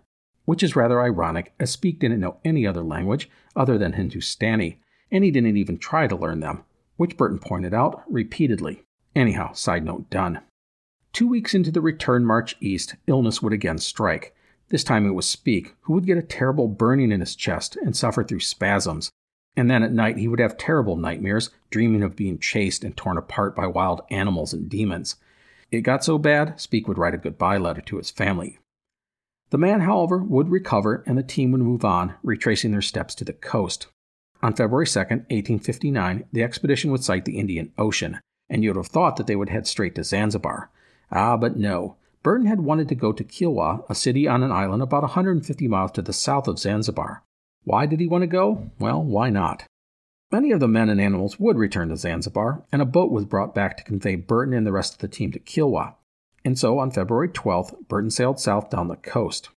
Which 0.46 0.64
is 0.64 0.76
rather 0.76 1.02
ironic, 1.02 1.54
as 1.60 1.72
Speke 1.72 2.00
didn't 2.00 2.20
know 2.20 2.38
any 2.44 2.66
other 2.66 2.84
language 2.84 3.30
other 3.56 3.78
than 3.78 3.94
Hindustani, 3.94 4.80
and 5.12 5.24
he 5.24 5.32
didn't 5.32 5.58
even 5.58 5.78
try 5.78 6.08
to 6.08 6.16
learn 6.16 6.40
them, 6.40 6.64
which 6.98 7.18
Burton 7.18 7.40
pointed 7.40 7.74
out 7.74 8.04
repeatedly. 8.10 8.84
Anyhow, 9.16 9.54
side 9.54 9.86
note 9.86 10.10
done. 10.10 10.42
Two 11.14 11.28
weeks 11.28 11.54
into 11.54 11.72
the 11.72 11.82
return 11.82 12.26
march 12.26 12.58
east, 12.60 12.96
illness 13.08 13.42
would 13.42 13.54
again 13.54 13.78
strike. 13.78 14.36
This 14.70 14.84
time 14.84 15.08
it 15.08 15.14
was 15.14 15.28
Speke, 15.28 15.76
who 15.82 15.94
would 15.94 16.06
get 16.06 16.18
a 16.18 16.24
terrible 16.24 16.68
burning 16.68 17.12
in 17.12 17.20
his 17.20 17.36
chest 17.36 17.78
and 17.78 17.96
suffer 17.96 18.24
through 18.24 18.42
spasms, 18.42 19.12
and 19.58 19.70
then 19.70 19.84
at 19.84 19.94
night, 19.94 20.18
he 20.18 20.28
would 20.28 20.40
have 20.40 20.58
terrible 20.58 20.96
nightmares, 20.96 21.50
dreaming 21.70 22.04
of 22.04 22.16
being 22.16 22.40
chased 22.40 22.84
and 22.84 22.96
torn 22.96 23.18
apart 23.18 23.56
by 23.56 23.68
wild 23.68 24.02
animals 24.10 24.54
and 24.54 24.70
demons. 24.70 25.16
It 25.72 25.82
got 25.82 26.04
so 26.04 26.18
bad, 26.18 26.60
Speke 26.60 26.88
would 26.88 26.98
write 26.98 27.14
a 27.14 27.18
goodbye 27.18 27.58
letter 27.58 27.82
to 27.82 27.98
his 27.98 28.12
family. 28.12 28.60
The 29.50 29.58
man, 29.58 29.82
however, 29.82 30.18
would 30.18 30.50
recover 30.50 31.04
and 31.06 31.18
the 31.18 31.24
team 31.24 31.52
would 31.52 31.62
move 31.62 31.86
on, 31.86 32.16
retracing 32.24 32.72
their 32.72 32.82
steps 32.82 33.16
to 33.16 33.26
the 33.26 33.34
coast. 33.34 33.88
On 34.42 34.54
February 34.54 34.86
2, 34.86 35.00
1859, 35.00 36.26
the 36.32 36.44
expedition 36.44 36.92
would 36.92 37.04
sight 37.04 37.26
the 37.26 37.40
Indian 37.40 37.72
Ocean, 37.78 38.20
and 38.50 38.64
you 38.64 38.70
would 38.70 38.78
have 38.78 38.88
thought 38.88 39.16
that 39.16 39.28
they 39.28 39.36
would 39.36 39.50
head 39.50 39.68
straight 39.68 39.96
to 39.96 40.04
Zanzibar. 40.04 40.70
Ah, 41.12 41.38
but 41.38 41.58
no. 41.58 41.96
Burton 42.24 42.48
had 42.48 42.62
wanted 42.62 42.90
to 42.90 42.96
go 42.96 43.14
to 43.14 43.24
Kilwa, 43.24 43.86
a 43.90 43.96
city 43.96 44.28
on 44.28 44.44
an 44.44 44.52
island 44.52 44.82
about 44.82 45.04
150 45.04 45.68
miles 45.68 45.92
to 45.92 46.02
the 46.02 46.14
south 46.14 46.48
of 46.48 46.60
Zanzibar. 46.60 47.24
Why 47.66 47.88
did 47.88 48.00
he 48.00 48.08
want 48.08 48.22
to 48.22 48.28
go? 48.28 48.72
Well, 48.80 49.04
why 49.04 49.32
not? 49.32 49.66
Many 50.32 50.52
of 50.52 50.60
the 50.60 50.68
men 50.68 50.88
and 50.90 51.02
animals 51.02 51.40
would 51.40 51.58
return 51.58 51.90
to 51.90 51.98
Zanzibar, 51.98 52.64
and 52.72 52.82
a 52.82 52.86
boat 52.86 53.12
was 53.12 53.26
brought 53.26 53.56
back 53.56 53.76
to 53.78 53.84
convey 53.84 54.16
Burton 54.16 54.54
and 54.54 54.68
the 54.68 54.72
rest 54.72 54.94
of 54.94 55.00
the 55.00 55.08
team 55.08 55.32
to 55.32 55.40
Kilwa. 55.40 55.96
And 56.44 56.60
so 56.60 56.78
on 56.78 56.92
February 56.92 57.30
12th, 57.30 57.88
Burton 57.88 58.12
sailed 58.12 58.40
south 58.40 58.70
down 58.70 58.88
the 58.88 58.96
coast. 58.96 59.50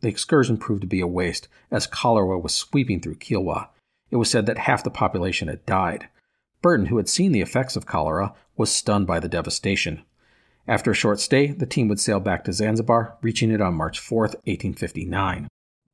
The 0.00 0.08
excursion 0.08 0.58
proved 0.58 0.82
to 0.82 0.86
be 0.86 1.00
a 1.00 1.08
waste, 1.08 1.48
as 1.70 1.88
cholera 1.88 2.38
was 2.38 2.54
sweeping 2.54 3.00
through 3.00 3.16
Kilwa. 3.16 3.68
It 4.10 4.16
was 4.16 4.30
said 4.30 4.46
that 4.46 4.58
half 4.58 4.84
the 4.84 4.90
population 4.90 5.48
had 5.48 5.66
died. 5.66 6.08
Burton, 6.62 6.86
who 6.86 6.98
had 6.98 7.08
seen 7.08 7.32
the 7.32 7.40
effects 7.40 7.74
of 7.74 7.86
cholera, 7.86 8.32
was 8.56 8.70
stunned 8.70 9.08
by 9.08 9.18
the 9.18 9.28
devastation. 9.28 10.02
After 10.68 10.92
a 10.92 10.94
short 10.94 11.18
stay, 11.18 11.48
the 11.48 11.66
team 11.66 11.88
would 11.88 12.00
sail 12.00 12.20
back 12.20 12.44
to 12.44 12.52
Zanzibar, 12.52 13.16
reaching 13.22 13.50
it 13.50 13.60
on 13.60 13.74
March 13.74 13.98
4, 13.98 14.20
1859. 14.20 15.48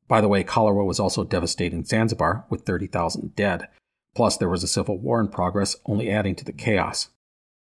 By 0.07 0.21
the 0.21 0.27
way, 0.27 0.43
cholera 0.43 0.85
was 0.85 0.99
also 0.99 1.23
devastating 1.23 1.85
Zanzibar, 1.85 2.45
with 2.49 2.61
30,000 2.61 3.35
dead. 3.35 3.67
Plus, 4.15 4.37
there 4.37 4.49
was 4.49 4.63
a 4.63 4.67
civil 4.67 4.97
war 4.97 5.19
in 5.19 5.27
progress, 5.27 5.75
only 5.85 6.09
adding 6.09 6.35
to 6.35 6.45
the 6.45 6.51
chaos. 6.51 7.09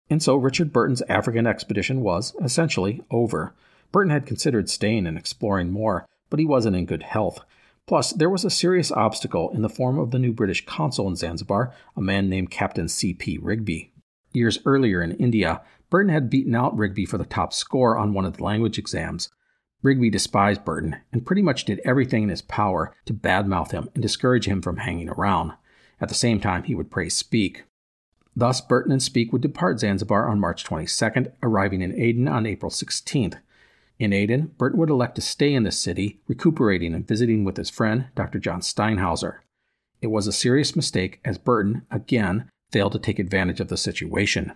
And 0.09 0.21
so 0.21 0.35
Richard 0.35 0.71
Burton's 0.71 1.01
African 1.09 1.47
expedition 1.47 2.01
was, 2.01 2.35
essentially, 2.43 3.01
over. 3.09 3.55
Burton 3.91 4.11
had 4.11 4.25
considered 4.25 4.69
staying 4.69 5.07
and 5.07 5.17
exploring 5.17 5.71
more, 5.71 6.05
but 6.29 6.39
he 6.39 6.45
wasn't 6.45 6.75
in 6.75 6.85
good 6.85 7.03
health. 7.03 7.39
Plus, 7.87 8.11
there 8.13 8.29
was 8.29 8.43
a 8.43 8.49
serious 8.49 8.91
obstacle 8.91 9.51
in 9.51 9.61
the 9.61 9.69
form 9.69 9.99
of 9.99 10.11
the 10.11 10.19
new 10.19 10.33
British 10.33 10.65
consul 10.65 11.07
in 11.07 11.15
Zanzibar, 11.15 11.73
a 11.95 12.01
man 12.01 12.29
named 12.29 12.51
Captain 12.51 12.87
C.P. 12.87 13.37
Rigby. 13.37 13.91
Years 14.33 14.59
earlier 14.65 15.01
in 15.01 15.13
India, 15.13 15.61
Burton 15.89 16.11
had 16.11 16.29
beaten 16.29 16.55
out 16.55 16.75
Rigby 16.75 17.05
for 17.05 17.17
the 17.17 17.25
top 17.25 17.53
score 17.53 17.97
on 17.97 18.13
one 18.13 18.25
of 18.25 18.37
the 18.37 18.43
language 18.43 18.77
exams. 18.77 19.29
Rigby 19.85 20.09
despised 20.09 20.65
Burton 20.65 20.95
and 21.13 21.27
pretty 21.27 21.43
much 21.43 21.63
did 21.63 21.79
everything 21.85 22.23
in 22.23 22.29
his 22.29 22.41
power 22.41 22.95
to 23.05 23.13
badmouth 23.13 23.69
him 23.69 23.87
and 23.93 24.01
discourage 24.01 24.47
him 24.47 24.59
from 24.59 24.77
hanging 24.77 25.09
around. 25.09 25.53
At 26.01 26.09
the 26.09 26.15
same 26.15 26.41
time, 26.41 26.63
he 26.63 26.73
would 26.73 26.89
praise 26.89 27.15
Speke. 27.15 27.65
Thus, 28.35 28.61
Burton 28.61 28.91
and 28.91 29.01
Speke 29.01 29.31
would 29.31 29.43
depart 29.43 29.79
Zanzibar 29.79 30.27
on 30.27 30.39
March 30.39 30.65
22nd, 30.65 31.31
arriving 31.43 31.83
in 31.83 31.93
Aden 32.01 32.27
on 32.27 32.47
April 32.47 32.71
16th. 32.71 33.35
In 33.99 34.11
Aden, 34.11 34.53
Burton 34.57 34.79
would 34.79 34.89
elect 34.89 35.15
to 35.15 35.21
stay 35.21 35.53
in 35.53 35.61
the 35.61 35.71
city, 35.71 36.19
recuperating 36.27 36.95
and 36.95 37.07
visiting 37.07 37.43
with 37.43 37.55
his 37.55 37.69
friend, 37.69 38.07
Dr. 38.15 38.39
John 38.39 38.61
Steinhauser. 38.61 39.37
It 40.01 40.07
was 40.07 40.25
a 40.25 40.33
serious 40.33 40.75
mistake 40.75 41.19
as 41.23 41.37
Burton, 41.37 41.83
again, 41.91 42.49
failed 42.71 42.93
to 42.93 42.99
take 42.99 43.19
advantage 43.19 43.59
of 43.59 43.67
the 43.67 43.77
situation. 43.77 44.53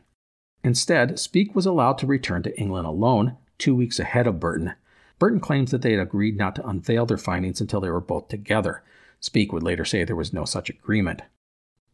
Instead, 0.64 1.20
Speke 1.20 1.56
was 1.56 1.68
allowed 1.68 2.00
to 2.00 2.08
return 2.08 2.42
to 2.42 2.60
England 2.60 2.88
alone, 2.88 3.38
two 3.60 3.76
weeks 3.76 4.00
ahead 4.00 4.26
of 4.26 4.40
Burton, 4.40 4.74
Burton 5.20 5.40
claims 5.40 5.72
that 5.72 5.82
they 5.82 5.92
had 5.92 6.02
agreed 6.02 6.38
not 6.38 6.56
to 6.56 6.68
unveil 6.68 7.06
their 7.06 7.18
findings 7.18 7.62
until 7.62 7.82
they 7.82 7.90
were 7.90 8.00
both 8.00 8.30
together. 8.30 8.84
Speke 9.20 9.52
would 9.52 9.64
later 9.64 9.86
say 9.86 10.04
there 10.04 10.16
was 10.16 10.34
no 10.34 10.46
such 10.46 10.70
agreement. 10.70 11.22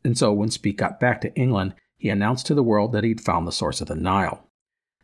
And 0.03 0.17
so, 0.17 0.31
when 0.31 0.51
Speke 0.51 0.77
got 0.77 0.99
back 0.99 1.21
to 1.21 1.35
England, 1.35 1.73
he 1.97 2.09
announced 2.09 2.45
to 2.47 2.53
the 2.53 2.63
world 2.63 2.91
that 2.91 3.03
he'd 3.03 3.21
found 3.21 3.47
the 3.47 3.51
source 3.51 3.81
of 3.81 3.87
the 3.87 3.95
Nile. 3.95 4.47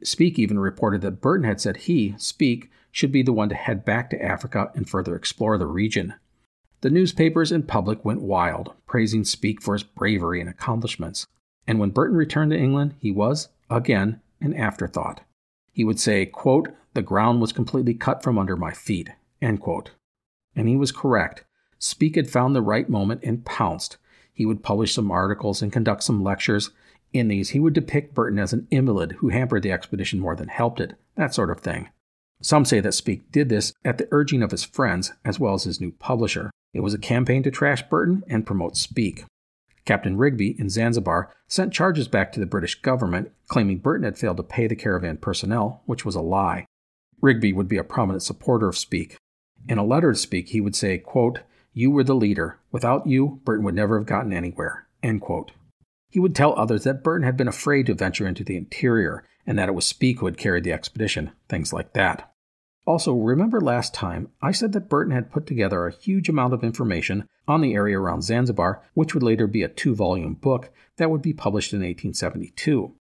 Speke 0.03 0.37
even 0.37 0.59
reported 0.59 1.01
that 1.01 1.21
Burton 1.21 1.45
had 1.45 1.59
said 1.59 1.77
he, 1.77 2.13
Speke, 2.17 2.69
should 2.91 3.11
be 3.11 3.23
the 3.23 3.33
one 3.33 3.49
to 3.49 3.55
head 3.55 3.83
back 3.83 4.09
to 4.11 4.23
Africa 4.23 4.71
and 4.75 4.87
further 4.87 5.15
explore 5.15 5.57
the 5.57 5.65
region. 5.65 6.13
The 6.81 6.89
newspapers 6.89 7.51
and 7.51 7.67
public 7.67 8.03
went 8.03 8.21
wild, 8.21 8.73
praising 8.85 9.23
Speke 9.23 9.61
for 9.61 9.73
his 9.73 9.83
bravery 9.83 10.39
and 10.39 10.49
accomplishments. 10.49 11.25
And 11.67 11.79
when 11.79 11.91
Burton 11.91 12.17
returned 12.17 12.51
to 12.51 12.57
England, 12.57 12.95
he 12.99 13.11
was, 13.11 13.49
again, 13.69 14.19
an 14.41 14.53
afterthought. 14.55 15.21
He 15.71 15.83
would 15.83 15.99
say, 15.99 16.25
quote, 16.25 16.69
the 16.93 17.01
ground 17.01 17.41
was 17.41 17.53
completely 17.53 17.93
cut 17.93 18.21
from 18.21 18.37
under 18.37 18.57
my 18.57 18.71
feet. 18.71 19.09
End 19.41 19.61
quote. 19.61 19.91
And 20.55 20.67
he 20.67 20.75
was 20.75 20.91
correct. 20.91 21.45
Speke 21.79 22.15
had 22.15 22.29
found 22.29 22.55
the 22.55 22.61
right 22.61 22.89
moment 22.89 23.21
and 23.23 23.45
pounced. 23.45 23.97
He 24.33 24.45
would 24.45 24.63
publish 24.63 24.93
some 24.93 25.11
articles 25.11 25.61
and 25.61 25.71
conduct 25.71 26.03
some 26.03 26.23
lectures. 26.23 26.71
In 27.13 27.27
these, 27.27 27.49
he 27.49 27.59
would 27.59 27.73
depict 27.73 28.13
Burton 28.13 28.39
as 28.39 28.53
an 28.53 28.67
invalid 28.69 29.13
who 29.13 29.29
hampered 29.29 29.63
the 29.63 29.71
expedition 29.71 30.19
more 30.19 30.35
than 30.35 30.49
helped 30.49 30.79
it, 30.79 30.95
that 31.15 31.33
sort 31.33 31.49
of 31.49 31.59
thing. 31.59 31.89
Some 32.41 32.65
say 32.65 32.79
that 32.79 32.93
Speke 32.93 33.31
did 33.31 33.49
this 33.49 33.73
at 33.85 33.97
the 33.97 34.07
urging 34.11 34.41
of 34.41 34.51
his 34.51 34.63
friends 34.63 35.13
as 35.23 35.39
well 35.39 35.53
as 35.53 35.63
his 35.63 35.79
new 35.79 35.91
publisher. 35.91 36.51
It 36.73 36.79
was 36.81 36.93
a 36.93 36.99
campaign 36.99 37.43
to 37.43 37.51
trash 37.51 37.83
Burton 37.83 38.23
and 38.27 38.45
promote 38.45 38.77
Speke. 38.77 39.25
Captain 39.85 40.17
Rigby 40.17 40.55
in 40.59 40.69
Zanzibar 40.69 41.33
sent 41.47 41.73
charges 41.73 42.07
back 42.07 42.31
to 42.31 42.39
the 42.39 42.45
British 42.45 42.75
government 42.81 43.31
claiming 43.47 43.79
Burton 43.79 44.05
had 44.05 44.17
failed 44.17 44.37
to 44.37 44.43
pay 44.43 44.67
the 44.67 44.75
caravan 44.75 45.17
personnel, 45.17 45.81
which 45.85 46.05
was 46.05 46.15
a 46.15 46.21
lie. 46.21 46.65
Rigby 47.21 47.51
would 47.53 47.67
be 47.67 47.77
a 47.77 47.83
prominent 47.83 48.23
supporter 48.23 48.67
of 48.67 48.77
Speke. 48.77 49.17
In 49.67 49.77
a 49.77 49.83
letter 49.83 50.11
to 50.11 50.17
Speke, 50.17 50.49
he 50.49 50.61
would 50.61 50.75
say, 50.75 50.97
quote, 50.97 51.39
You 51.73 51.91
were 51.91 52.03
the 52.03 52.15
leader. 52.15 52.59
Without 52.71 53.07
you, 53.07 53.41
Burton 53.43 53.65
would 53.65 53.75
never 53.75 53.97
have 53.97 54.07
gotten 54.07 54.33
anywhere. 54.33 54.87
End 55.03 55.21
quote. 55.21 55.51
He 56.09 56.19
would 56.19 56.35
tell 56.35 56.57
others 56.57 56.83
that 56.83 57.03
Burton 57.03 57.25
had 57.25 57.37
been 57.37 57.47
afraid 57.47 57.85
to 57.87 57.93
venture 57.93 58.27
into 58.27 58.43
the 58.43 58.57
interior 58.57 59.23
and 59.45 59.57
that 59.57 59.69
it 59.69 59.75
was 59.75 59.85
Speke 59.85 60.19
who 60.19 60.25
had 60.25 60.37
carried 60.37 60.63
the 60.63 60.73
expedition, 60.73 61.31
things 61.49 61.73
like 61.73 61.93
that. 61.93 62.31
Also, 62.85 63.13
remember 63.13 63.61
last 63.61 63.93
time 63.93 64.29
I 64.41 64.51
said 64.51 64.73
that 64.73 64.89
Burton 64.89 65.13
had 65.13 65.31
put 65.31 65.45
together 65.45 65.85
a 65.85 65.93
huge 65.93 66.29
amount 66.29 66.53
of 66.53 66.63
information 66.63 67.27
on 67.47 67.61
the 67.61 67.73
area 67.73 67.99
around 67.99 68.23
Zanzibar, 68.23 68.81
which 68.93 69.13
would 69.13 69.23
later 69.23 69.47
be 69.47 69.63
a 69.63 69.67
two 69.67 69.95
volume 69.95 70.35
book 70.35 70.71
that 70.97 71.09
would 71.09 71.21
be 71.21 71.33
published 71.33 71.73
in 71.73 71.79
1872. 71.79 72.93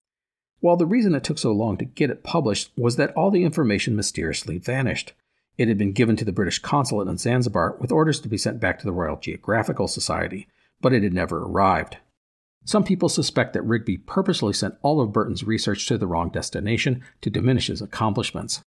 While 0.61 0.77
the 0.77 0.87
reason 0.87 1.15
it 1.15 1.25
took 1.25 1.39
so 1.39 1.53
long 1.53 1.77
to 1.79 1.85
get 1.85 2.11
it 2.11 2.23
published 2.23 2.71
was 2.77 2.97
that 2.97 3.13
all 3.15 3.31
the 3.31 3.45
information 3.45 3.97
mysteriously 3.97 4.59
vanished. 4.59 5.13
It 5.57 5.69
had 5.69 5.79
been 5.79 5.93
given 5.93 6.17
to 6.17 6.25
the 6.25 6.33
British 6.33 6.59
consulate 6.59 7.09
in 7.09 7.19
Zanzibar 7.19 7.77
with 7.81 7.93
orders 7.93 8.21
to 8.21 8.29
be 8.29 8.39
sent 8.39 8.61
back 8.61 8.79
to 8.79 8.85
the 8.85 8.93
Royal 8.93 9.17
Geographical 9.17 9.89
Society, 9.89 10.49
but 10.81 10.93
it 10.93 11.03
had 11.03 11.13
never 11.13 11.43
arrived. 11.43 11.97
Some 12.65 12.85
people 12.85 13.09
suspect 13.09 13.55
that 13.55 13.63
Rigby 13.63 13.97
purposely 13.97 14.53
sent 14.53 14.75
all 14.83 15.01
of 15.01 15.13
Burton's 15.13 15.45
research 15.45 15.87
to 15.89 15.97
the 15.97 16.07
wrong 16.07 16.31
destination 16.31 17.03
to 17.23 17.31
diminish 17.31 17.69
his 17.69 17.81
accomplishments. 17.81 18.63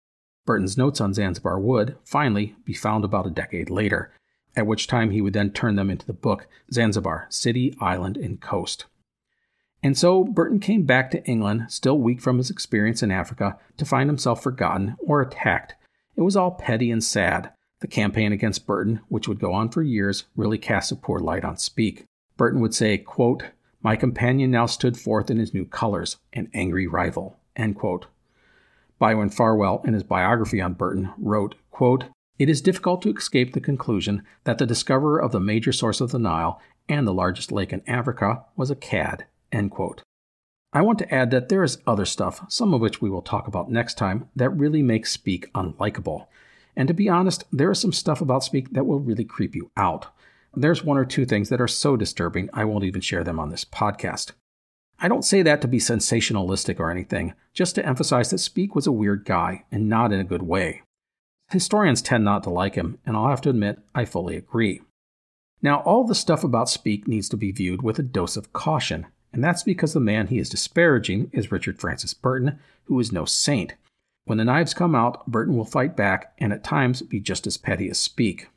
Burton's 0.46 0.78
notes 0.78 1.00
on 1.00 1.14
Zanzibar 1.14 1.60
would, 1.60 1.96
finally, 2.04 2.56
be 2.64 2.74
found 2.74 3.04
about 3.04 3.26
a 3.26 3.30
decade 3.30 3.70
later, 3.70 4.12
at 4.56 4.66
which 4.66 4.86
time 4.86 5.10
he 5.10 5.20
would 5.20 5.32
then 5.32 5.50
turn 5.50 5.76
them 5.76 5.90
into 5.90 6.06
the 6.06 6.12
book 6.12 6.46
Zanzibar 6.72 7.26
City, 7.28 7.74
Island, 7.80 8.16
and 8.16 8.40
Coast. 8.40 8.86
And 9.82 9.98
so 9.98 10.22
Burton 10.22 10.60
came 10.60 10.84
back 10.84 11.10
to 11.10 11.24
England, 11.24 11.66
still 11.68 11.98
weak 11.98 12.20
from 12.20 12.38
his 12.38 12.50
experience 12.50 13.02
in 13.02 13.10
Africa, 13.10 13.58
to 13.76 13.84
find 13.84 14.08
himself 14.08 14.42
forgotten 14.42 14.96
or 15.00 15.20
attacked. 15.20 15.74
It 16.16 16.22
was 16.22 16.36
all 16.36 16.52
petty 16.52 16.90
and 16.90 17.02
sad. 17.02 17.52
The 17.80 17.88
campaign 17.88 18.32
against 18.32 18.66
Burton, 18.66 19.00
which 19.08 19.26
would 19.26 19.40
go 19.40 19.52
on 19.52 19.70
for 19.70 19.82
years, 19.82 20.24
really 20.36 20.58
cast 20.58 20.92
a 20.92 20.96
poor 20.96 21.18
light 21.18 21.44
on 21.44 21.56
Speke. 21.56 22.04
Burton 22.36 22.60
would 22.60 22.74
say, 22.74 22.96
quote, 22.96 23.42
My 23.82 23.96
companion 23.96 24.52
now 24.52 24.66
stood 24.66 24.96
forth 24.96 25.30
in 25.30 25.38
his 25.38 25.52
new 25.52 25.64
colors, 25.64 26.16
an 26.32 26.48
angry 26.54 26.86
rival. 26.86 27.38
End 27.56 27.74
quote. 27.74 28.06
Byron 29.00 29.30
Farwell, 29.30 29.82
in 29.84 29.94
his 29.94 30.04
biography 30.04 30.60
on 30.60 30.74
Burton, 30.74 31.12
wrote, 31.18 31.56
quote, 31.72 32.04
It 32.42 32.48
is 32.48 32.60
difficult 32.60 33.02
to 33.02 33.14
escape 33.14 33.52
the 33.52 33.60
conclusion 33.60 34.24
that 34.42 34.58
the 34.58 34.66
discoverer 34.66 35.16
of 35.16 35.30
the 35.30 35.38
major 35.38 35.70
source 35.70 36.00
of 36.00 36.10
the 36.10 36.18
Nile 36.18 36.60
and 36.88 37.06
the 37.06 37.14
largest 37.14 37.52
lake 37.52 37.72
in 37.72 37.88
Africa 37.88 38.42
was 38.56 38.68
a 38.68 38.74
cad. 38.74 39.26
I 40.72 40.80
want 40.80 40.98
to 40.98 41.14
add 41.14 41.30
that 41.30 41.50
there 41.50 41.62
is 41.62 41.78
other 41.86 42.04
stuff, 42.04 42.44
some 42.48 42.74
of 42.74 42.80
which 42.80 43.00
we 43.00 43.08
will 43.08 43.22
talk 43.22 43.46
about 43.46 43.70
next 43.70 43.96
time, 43.96 44.28
that 44.34 44.50
really 44.50 44.82
makes 44.82 45.12
Speke 45.12 45.52
unlikable. 45.52 46.26
And 46.74 46.88
to 46.88 46.94
be 46.94 47.08
honest, 47.08 47.44
there 47.52 47.70
is 47.70 47.78
some 47.78 47.92
stuff 47.92 48.20
about 48.20 48.42
Speke 48.42 48.72
that 48.72 48.86
will 48.86 48.98
really 48.98 49.24
creep 49.24 49.54
you 49.54 49.70
out. 49.76 50.06
There's 50.52 50.82
one 50.82 50.98
or 50.98 51.04
two 51.04 51.24
things 51.24 51.48
that 51.48 51.60
are 51.60 51.68
so 51.68 51.96
disturbing, 51.96 52.50
I 52.52 52.64
won't 52.64 52.82
even 52.82 53.02
share 53.02 53.22
them 53.22 53.38
on 53.38 53.50
this 53.50 53.64
podcast. 53.64 54.32
I 54.98 55.06
don't 55.06 55.24
say 55.24 55.42
that 55.42 55.60
to 55.60 55.68
be 55.68 55.78
sensationalistic 55.78 56.80
or 56.80 56.90
anything, 56.90 57.34
just 57.54 57.76
to 57.76 57.86
emphasize 57.86 58.30
that 58.30 58.38
Speke 58.38 58.74
was 58.74 58.88
a 58.88 58.90
weird 58.90 59.24
guy, 59.24 59.62
and 59.70 59.88
not 59.88 60.12
in 60.12 60.18
a 60.18 60.24
good 60.24 60.42
way. 60.42 60.82
Historians 61.52 62.02
tend 62.02 62.24
not 62.24 62.42
to 62.44 62.50
like 62.50 62.74
him, 62.74 62.98
and 63.04 63.16
I'll 63.16 63.28
have 63.28 63.42
to 63.42 63.50
admit, 63.50 63.78
I 63.94 64.04
fully 64.04 64.36
agree. 64.36 64.80
Now, 65.60 65.80
all 65.82 66.04
the 66.04 66.14
stuff 66.14 66.42
about 66.42 66.68
Speke 66.68 67.06
needs 67.06 67.28
to 67.28 67.36
be 67.36 67.52
viewed 67.52 67.82
with 67.82 67.98
a 67.98 68.02
dose 68.02 68.36
of 68.36 68.52
caution, 68.52 69.06
and 69.32 69.44
that's 69.44 69.62
because 69.62 69.92
the 69.92 70.00
man 70.00 70.26
he 70.26 70.38
is 70.38 70.50
disparaging 70.50 71.30
is 71.32 71.52
Richard 71.52 71.78
Francis 71.78 72.14
Burton, 72.14 72.58
who 72.84 72.98
is 72.98 73.12
no 73.12 73.24
saint. 73.24 73.74
When 74.24 74.38
the 74.38 74.44
knives 74.44 74.74
come 74.74 74.94
out, 74.94 75.26
Burton 75.26 75.56
will 75.56 75.64
fight 75.64 75.96
back 75.96 76.32
and 76.38 76.52
at 76.52 76.64
times 76.64 77.02
be 77.02 77.20
just 77.20 77.46
as 77.46 77.56
petty 77.56 77.88
as 77.90 77.98
Speke. 77.98 78.48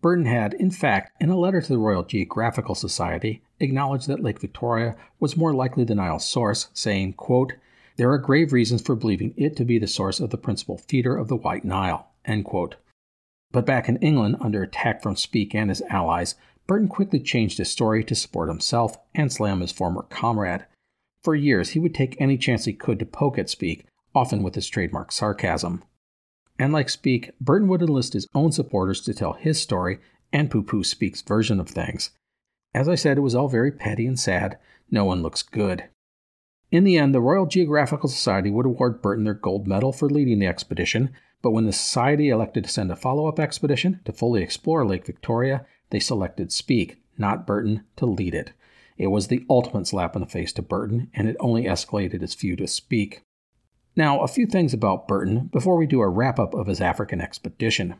Burton 0.00 0.26
had, 0.26 0.54
in 0.54 0.70
fact, 0.70 1.10
in 1.20 1.30
a 1.30 1.36
letter 1.36 1.60
to 1.60 1.68
the 1.68 1.78
Royal 1.78 2.04
Geographical 2.04 2.74
Society, 2.74 3.42
acknowledged 3.58 4.06
that 4.06 4.22
Lake 4.22 4.40
Victoria 4.40 4.96
was 5.18 5.36
more 5.36 5.52
likely 5.52 5.82
the 5.82 5.94
Nile's 5.94 6.24
source, 6.26 6.68
saying, 6.72 7.14
quote, 7.14 7.54
There 7.96 8.10
are 8.12 8.18
grave 8.18 8.52
reasons 8.52 8.80
for 8.80 8.94
believing 8.94 9.34
it 9.36 9.56
to 9.56 9.64
be 9.64 9.78
the 9.78 9.88
source 9.88 10.20
of 10.20 10.30
the 10.30 10.38
principal 10.38 10.78
feeder 10.78 11.16
of 11.16 11.28
the 11.28 11.36
White 11.36 11.64
Nile. 11.64 12.08
End 12.28 12.44
quote. 12.44 12.76
But 13.50 13.66
back 13.66 13.88
in 13.88 13.96
England, 13.96 14.36
under 14.40 14.62
attack 14.62 15.02
from 15.02 15.16
Speke 15.16 15.54
and 15.54 15.70
his 15.70 15.82
allies, 15.90 16.34
Burton 16.66 16.88
quickly 16.88 17.18
changed 17.18 17.56
his 17.58 17.70
story 17.70 18.04
to 18.04 18.14
support 18.14 18.50
himself 18.50 18.98
and 19.14 19.32
slam 19.32 19.60
his 19.60 19.72
former 19.72 20.02
comrade. 20.02 20.66
For 21.24 21.34
years, 21.34 21.70
he 21.70 21.78
would 21.78 21.94
take 21.94 22.20
any 22.20 22.36
chance 22.36 22.66
he 22.66 22.74
could 22.74 22.98
to 22.98 23.06
poke 23.06 23.38
at 23.38 23.48
Speke, 23.48 23.86
often 24.14 24.42
with 24.42 24.54
his 24.54 24.68
trademark 24.68 25.10
sarcasm. 25.10 25.82
And 26.58 26.72
like 26.72 26.90
Speke, 26.90 27.30
Burton 27.40 27.68
would 27.68 27.82
enlist 27.82 28.12
his 28.12 28.28
own 28.34 28.52
supporters 28.52 29.00
to 29.02 29.14
tell 29.14 29.32
his 29.32 29.60
story 29.60 29.98
and 30.32 30.50
poo 30.50 30.62
poo 30.62 30.84
Speke's 30.84 31.22
version 31.22 31.58
of 31.58 31.68
things. 31.68 32.10
As 32.74 32.88
I 32.88 32.96
said, 32.96 33.16
it 33.16 33.22
was 33.22 33.34
all 33.34 33.48
very 33.48 33.72
petty 33.72 34.06
and 34.06 34.20
sad. 34.20 34.58
No 34.90 35.04
one 35.04 35.22
looks 35.22 35.42
good. 35.42 35.84
In 36.70 36.84
the 36.84 36.98
end, 36.98 37.14
the 37.14 37.20
Royal 37.20 37.46
Geographical 37.46 38.10
Society 38.10 38.50
would 38.50 38.66
award 38.66 39.00
Burton 39.00 39.24
their 39.24 39.32
gold 39.32 39.66
medal 39.66 39.92
for 39.92 40.10
leading 40.10 40.38
the 40.38 40.46
expedition, 40.46 41.14
but 41.42 41.52
when 41.52 41.66
the 41.66 41.72
Society 41.72 42.28
elected 42.28 42.64
to 42.64 42.70
send 42.70 42.90
a 42.90 42.96
follow 42.96 43.26
up 43.26 43.38
expedition 43.38 44.00
to 44.04 44.12
fully 44.12 44.42
explore 44.42 44.86
Lake 44.86 45.06
Victoria, 45.06 45.66
they 45.90 46.00
selected 46.00 46.52
Speke, 46.52 47.00
not 47.16 47.46
Burton, 47.46 47.84
to 47.96 48.06
lead 48.06 48.34
it. 48.34 48.52
It 48.96 49.08
was 49.08 49.28
the 49.28 49.44
ultimate 49.48 49.86
slap 49.86 50.16
in 50.16 50.20
the 50.20 50.26
face 50.26 50.52
to 50.54 50.62
Burton, 50.62 51.10
and 51.14 51.28
it 51.28 51.36
only 51.38 51.64
escalated 51.64 52.20
his 52.20 52.34
feud 52.34 52.60
with 52.60 52.70
Speke. 52.70 53.22
Now, 53.94 54.20
a 54.20 54.28
few 54.28 54.46
things 54.46 54.74
about 54.74 55.08
Burton 55.08 55.48
before 55.52 55.76
we 55.76 55.86
do 55.86 56.00
a 56.00 56.08
wrap 56.08 56.38
up 56.38 56.54
of 56.54 56.66
his 56.66 56.80
African 56.80 57.20
expedition. 57.20 57.96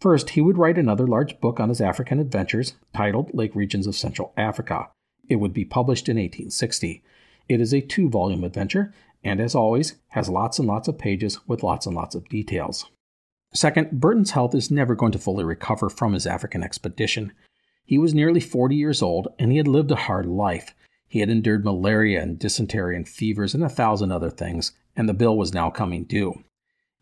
First, 0.00 0.30
he 0.30 0.40
would 0.40 0.58
write 0.58 0.76
another 0.78 1.06
large 1.06 1.40
book 1.40 1.58
on 1.58 1.68
his 1.68 1.80
African 1.80 2.18
adventures 2.18 2.74
titled 2.94 3.32
Lake 3.32 3.54
Regions 3.54 3.86
of 3.86 3.94
Central 3.94 4.32
Africa. 4.36 4.88
It 5.28 5.36
would 5.36 5.54
be 5.54 5.64
published 5.64 6.08
in 6.08 6.16
1860. 6.16 7.02
It 7.48 7.60
is 7.60 7.72
a 7.72 7.80
two 7.80 8.08
volume 8.08 8.44
adventure, 8.44 8.92
and 9.26 9.40
as 9.40 9.54
always, 9.54 9.96
has 10.08 10.28
lots 10.28 10.58
and 10.58 10.68
lots 10.68 10.88
of 10.88 10.98
pages 10.98 11.40
with 11.46 11.62
lots 11.62 11.84
and 11.84 11.96
lots 11.96 12.14
of 12.14 12.28
details. 12.28 12.86
Second, 13.52 14.00
Burton's 14.00 14.32
health 14.32 14.54
is 14.54 14.70
never 14.70 14.94
going 14.94 15.12
to 15.12 15.18
fully 15.18 15.44
recover 15.44 15.88
from 15.88 16.12
his 16.12 16.26
African 16.26 16.62
expedition. 16.62 17.32
He 17.84 17.98
was 17.98 18.14
nearly 18.14 18.40
40 18.40 18.76
years 18.76 19.02
old, 19.02 19.28
and 19.38 19.50
he 19.50 19.58
had 19.58 19.68
lived 19.68 19.90
a 19.90 19.96
hard 19.96 20.26
life. 20.26 20.74
He 21.08 21.20
had 21.20 21.30
endured 21.30 21.64
malaria 21.64 22.22
and 22.22 22.38
dysentery 22.38 22.96
and 22.96 23.08
fevers 23.08 23.54
and 23.54 23.64
a 23.64 23.68
thousand 23.68 24.12
other 24.12 24.30
things, 24.30 24.72
and 24.96 25.08
the 25.08 25.14
bill 25.14 25.36
was 25.36 25.54
now 25.54 25.70
coming 25.70 26.04
due. 26.04 26.44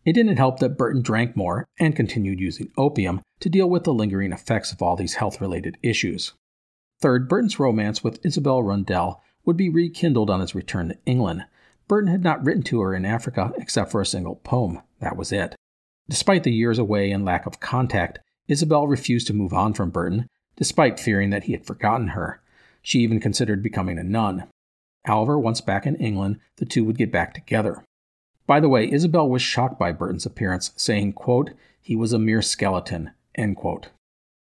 It 0.04 0.12
didn't 0.12 0.36
help 0.36 0.60
that 0.60 0.76
Burton 0.76 1.02
drank 1.02 1.36
more 1.36 1.66
and 1.78 1.96
continued 1.96 2.38
using 2.38 2.70
opium 2.76 3.22
to 3.40 3.48
deal 3.48 3.68
with 3.68 3.84
the 3.84 3.94
lingering 3.94 4.32
effects 4.32 4.72
of 4.72 4.82
all 4.82 4.96
these 4.96 5.14
health 5.14 5.40
related 5.40 5.78
issues. 5.82 6.34
Third, 7.00 7.28
Burton's 7.28 7.58
romance 7.58 8.04
with 8.04 8.24
Isabel 8.24 8.62
Arundell 8.62 9.20
would 9.44 9.56
be 9.56 9.68
rekindled 9.68 10.30
on 10.30 10.40
his 10.40 10.54
return 10.54 10.88
to 10.90 10.98
England. 11.06 11.44
Burton 11.86 12.10
had 12.10 12.22
not 12.22 12.44
written 12.44 12.62
to 12.64 12.80
her 12.80 12.94
in 12.94 13.04
Africa 13.04 13.52
except 13.56 13.90
for 13.90 14.00
a 14.00 14.06
single 14.06 14.36
poem. 14.36 14.80
That 15.00 15.16
was 15.16 15.32
it. 15.32 15.54
Despite 16.08 16.44
the 16.44 16.52
years 16.52 16.78
away 16.78 17.10
and 17.10 17.24
lack 17.24 17.46
of 17.46 17.60
contact, 17.60 18.18
Isabel 18.48 18.86
refused 18.86 19.26
to 19.28 19.34
move 19.34 19.52
on 19.52 19.74
from 19.74 19.90
Burton, 19.90 20.28
despite 20.56 21.00
fearing 21.00 21.30
that 21.30 21.44
he 21.44 21.52
had 21.52 21.66
forgotten 21.66 22.08
her. 22.08 22.42
She 22.82 23.00
even 23.00 23.20
considered 23.20 23.62
becoming 23.62 23.98
a 23.98 24.02
nun. 24.02 24.44
However, 25.04 25.38
once 25.38 25.60
back 25.60 25.86
in 25.86 25.96
England, 25.96 26.40
the 26.56 26.66
two 26.66 26.84
would 26.84 26.98
get 26.98 27.12
back 27.12 27.34
together. 27.34 27.82
By 28.46 28.60
the 28.60 28.68
way, 28.68 28.90
Isabel 28.90 29.28
was 29.28 29.42
shocked 29.42 29.78
by 29.78 29.92
Burton's 29.92 30.26
appearance, 30.26 30.72
saying, 30.76 31.14
quote, 31.14 31.50
he 31.80 31.96
was 31.96 32.12
a 32.12 32.18
mere 32.18 32.42
skeleton, 32.42 33.10
end 33.34 33.56
quote. 33.56 33.88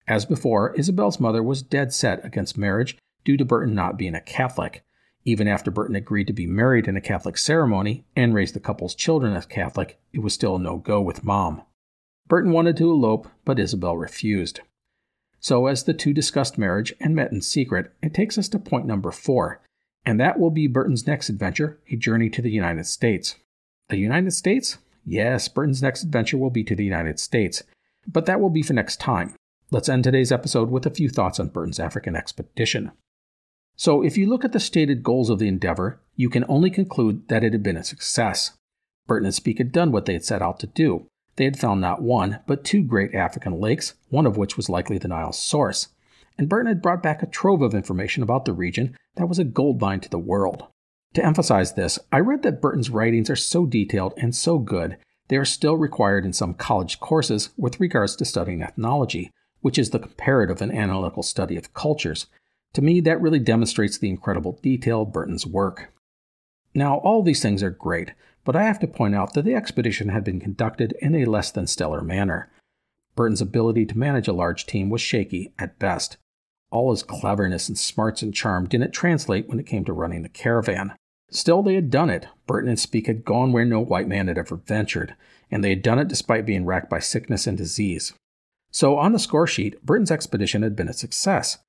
As 0.07 0.25
before, 0.25 0.73
Isabel's 0.75 1.19
mother 1.19 1.41
was 1.41 1.61
dead 1.61 1.93
set 1.93 2.23
against 2.25 2.57
marriage 2.57 2.97
due 3.23 3.37
to 3.37 3.45
Burton 3.45 3.73
not 3.73 3.97
being 3.97 4.15
a 4.15 4.21
Catholic. 4.21 4.83
Even 5.25 5.47
after 5.47 5.71
Burton 5.71 5.95
agreed 5.95 6.27
to 6.27 6.33
be 6.33 6.47
married 6.47 6.87
in 6.87 6.97
a 6.97 7.01
Catholic 7.01 7.37
ceremony 7.37 8.05
and 8.15 8.33
raise 8.33 8.51
the 8.51 8.59
couple's 8.59 8.95
children 8.95 9.33
as 9.35 9.45
Catholic, 9.45 9.99
it 10.11 10.19
was 10.19 10.33
still 10.33 10.59
no 10.59 10.77
go 10.77 11.01
with 11.01 11.23
mom. 11.23 11.61
Burton 12.27 12.51
wanted 12.51 12.75
to 12.77 12.89
elope, 12.89 13.27
but 13.45 13.59
Isabel 13.59 13.95
refused. 13.95 14.59
So, 15.39 15.67
as 15.67 15.83
the 15.83 15.93
two 15.93 16.13
discussed 16.13 16.57
marriage 16.57 16.93
and 16.99 17.15
met 17.15 17.31
in 17.31 17.41
secret, 17.41 17.93
it 18.01 18.13
takes 18.13 18.37
us 18.37 18.49
to 18.49 18.59
point 18.59 18.85
number 18.85 19.11
four, 19.11 19.61
and 20.05 20.19
that 20.19 20.39
will 20.39 20.51
be 20.51 20.67
Burton's 20.67 21.07
next 21.07 21.29
adventure 21.29 21.79
a 21.89 21.95
journey 21.95 22.29
to 22.29 22.41
the 22.41 22.51
United 22.51 22.85
States. 22.85 23.35
The 23.89 23.97
United 23.97 24.31
States? 24.31 24.77
Yes, 25.05 25.47
Burton's 25.47 25.81
next 25.81 26.03
adventure 26.03 26.37
will 26.37 26.49
be 26.49 26.63
to 26.63 26.75
the 26.75 26.85
United 26.85 27.19
States, 27.19 27.63
but 28.07 28.25
that 28.25 28.39
will 28.39 28.49
be 28.49 28.63
for 28.63 28.73
next 28.73 28.99
time. 28.99 29.35
Let's 29.69 29.89
end 29.89 30.03
today's 30.03 30.31
episode 30.31 30.69
with 30.69 30.85
a 30.85 30.91
few 30.91 31.09
thoughts 31.09 31.39
on 31.39 31.49
Burton's 31.49 31.79
African 31.79 32.15
expedition. 32.15 32.91
So, 33.75 34.03
if 34.03 34.17
you 34.17 34.27
look 34.27 34.45
at 34.45 34.51
the 34.51 34.59
stated 34.59 35.03
goals 35.03 35.29
of 35.29 35.39
the 35.39 35.47
endeavor, 35.47 35.99
you 36.15 36.29
can 36.29 36.45
only 36.47 36.69
conclude 36.69 37.27
that 37.27 37.43
it 37.43 37.53
had 37.53 37.63
been 37.63 37.77
a 37.77 37.83
success. 37.83 38.51
Burton 39.07 39.25
and 39.25 39.35
Speke 39.35 39.57
had 39.57 39.71
done 39.71 39.91
what 39.91 40.05
they 40.05 40.13
had 40.13 40.23
set 40.23 40.41
out 40.41 40.59
to 40.59 40.67
do. 40.67 41.07
They 41.35 41.45
had 41.45 41.59
found 41.59 41.81
not 41.81 42.01
one, 42.01 42.39
but 42.45 42.63
two 42.63 42.83
great 42.83 43.15
African 43.15 43.59
lakes, 43.59 43.95
one 44.09 44.25
of 44.25 44.37
which 44.37 44.55
was 44.55 44.69
likely 44.69 44.97
the 44.97 45.07
Nile's 45.07 45.39
source. 45.39 45.87
And 46.37 46.47
Burton 46.47 46.67
had 46.67 46.81
brought 46.81 47.03
back 47.03 47.23
a 47.23 47.27
trove 47.27 47.61
of 47.61 47.73
information 47.73 48.23
about 48.23 48.45
the 48.45 48.53
region 48.53 48.95
that 49.15 49.27
was 49.27 49.39
a 49.39 49.43
goldmine 49.43 49.99
to 50.01 50.09
the 50.09 50.19
world. 50.19 50.67
To 51.15 51.25
emphasize 51.25 51.73
this, 51.73 51.99
I 52.11 52.19
read 52.19 52.43
that 52.43 52.61
Burton's 52.61 52.89
writings 52.89 53.29
are 53.29 53.35
so 53.35 53.65
detailed 53.65 54.13
and 54.17 54.35
so 54.35 54.57
good, 54.57 54.97
they 55.27 55.37
are 55.37 55.45
still 55.45 55.77
required 55.77 56.25
in 56.25 56.33
some 56.33 56.53
college 56.53 56.99
courses 56.99 57.49
with 57.57 57.79
regards 57.79 58.15
to 58.17 58.25
studying 58.25 58.61
ethnology, 58.61 59.31
which 59.61 59.79
is 59.79 59.89
the 59.89 59.99
comparative 59.99 60.61
and 60.61 60.71
analytical 60.71 61.23
study 61.23 61.55
of 61.55 61.73
cultures. 61.73 62.27
To 62.73 62.81
me, 62.81 63.01
that 63.01 63.21
really 63.21 63.39
demonstrates 63.39 63.97
the 63.97 64.09
incredible 64.09 64.59
detail 64.61 65.05
Burton's 65.05 65.45
work. 65.45 65.93
Now, 66.73 66.97
all 66.97 67.21
these 67.21 67.41
things 67.41 67.61
are 67.61 67.69
great, 67.69 68.13
but 68.43 68.55
I 68.55 68.63
have 68.63 68.79
to 68.79 68.87
point 68.87 69.15
out 69.15 69.33
that 69.33 69.45
the 69.45 69.55
expedition 69.55 70.09
had 70.09 70.23
been 70.23 70.39
conducted 70.39 70.95
in 70.99 71.15
a 71.15 71.25
less 71.25 71.51
than 71.51 71.67
stellar 71.67 72.01
manner. 72.01 72.49
Burton's 73.15 73.41
ability 73.41 73.85
to 73.85 73.97
manage 73.97 74.27
a 74.27 74.33
large 74.33 74.65
team 74.65 74.89
was 74.89 75.01
shaky 75.01 75.53
at 75.59 75.77
best. 75.77 76.17
All 76.71 76.89
his 76.89 77.03
cleverness 77.03 77.69
and 77.69 77.77
smarts 77.77 78.23
and 78.23 78.33
charm 78.33 78.67
didn't 78.67 78.91
translate 78.91 79.47
when 79.47 79.59
it 79.59 79.67
came 79.67 79.85
to 79.85 79.93
running 79.93 80.23
the 80.23 80.29
caravan. 80.29 80.95
Still, 81.29 81.61
they 81.61 81.75
had 81.75 81.91
done 81.91 82.09
it. 82.09 82.27
Burton 82.47 82.69
and 82.69 82.79
Speke 82.79 83.07
had 83.07 83.23
gone 83.23 83.51
where 83.51 83.65
no 83.65 83.79
white 83.79 84.07
man 84.07 84.27
had 84.27 84.39
ever 84.39 84.55
ventured, 84.55 85.15
and 85.51 85.63
they 85.63 85.69
had 85.69 85.83
done 85.83 85.99
it 85.99 86.07
despite 86.07 86.47
being 86.47 86.65
racked 86.65 86.89
by 86.89 86.99
sickness 86.99 87.45
and 87.45 87.57
disease. 87.57 88.13
So, 88.71 88.97
on 88.97 89.13
the 89.13 89.19
score 89.19 89.45
sheet, 89.45 89.83
Burton's 89.85 90.09
expedition 90.09 90.63
had 90.63 90.75
been 90.75 90.89
a 90.89 90.93
success. 90.93 91.59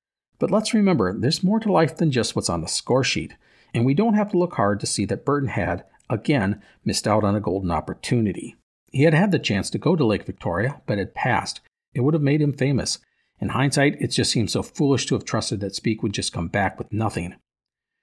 But 0.44 0.50
let's 0.50 0.74
remember, 0.74 1.18
there's 1.18 1.42
more 1.42 1.59
to 1.61 1.72
life 1.72 1.96
than 1.96 2.11
just 2.11 2.37
what's 2.37 2.50
on 2.50 2.61
the 2.61 2.68
score 2.68 3.02
sheet, 3.02 3.33
and 3.72 3.87
we 3.87 3.94
don't 3.94 4.12
have 4.12 4.30
to 4.33 4.37
look 4.37 4.57
hard 4.57 4.78
to 4.80 4.87
see 4.87 5.07
that 5.07 5.24
Burton 5.24 5.48
had, 5.48 5.85
again, 6.11 6.61
missed 6.85 7.09
out 7.09 7.24
on 7.24 7.35
a 7.35 7.40
golden 7.40 7.70
opportunity. 7.70 8.54
He 8.92 9.04
had 9.04 9.14
had 9.14 9.33
the 9.33 9.38
chance 9.38 9.70
to 9.70 9.78
go 9.78 9.96
to 9.96 10.04
Lake 10.04 10.26
Victoria, 10.26 10.83
but 10.85 10.98
had 10.98 11.14
passed. 11.14 11.62
It 11.94 12.02
would 12.02 12.12
have 12.12 12.22
made 12.22 12.42
him 12.42 12.52
famous. 12.52 12.98
In 13.40 13.48
hindsight, 13.48 13.96
it 14.02 14.09
just 14.09 14.30
seems 14.33 14.52
so 14.52 14.62
foolish 14.62 15.07
to 15.07 15.14
have 15.14 15.24
trusted 15.24 15.61
that 15.61 15.74
Speke 15.74 16.02
would 16.02 16.12
just 16.12 16.35
come 16.35 16.48
back 16.48 16.76
with 16.78 16.92
nothing. 16.92 17.37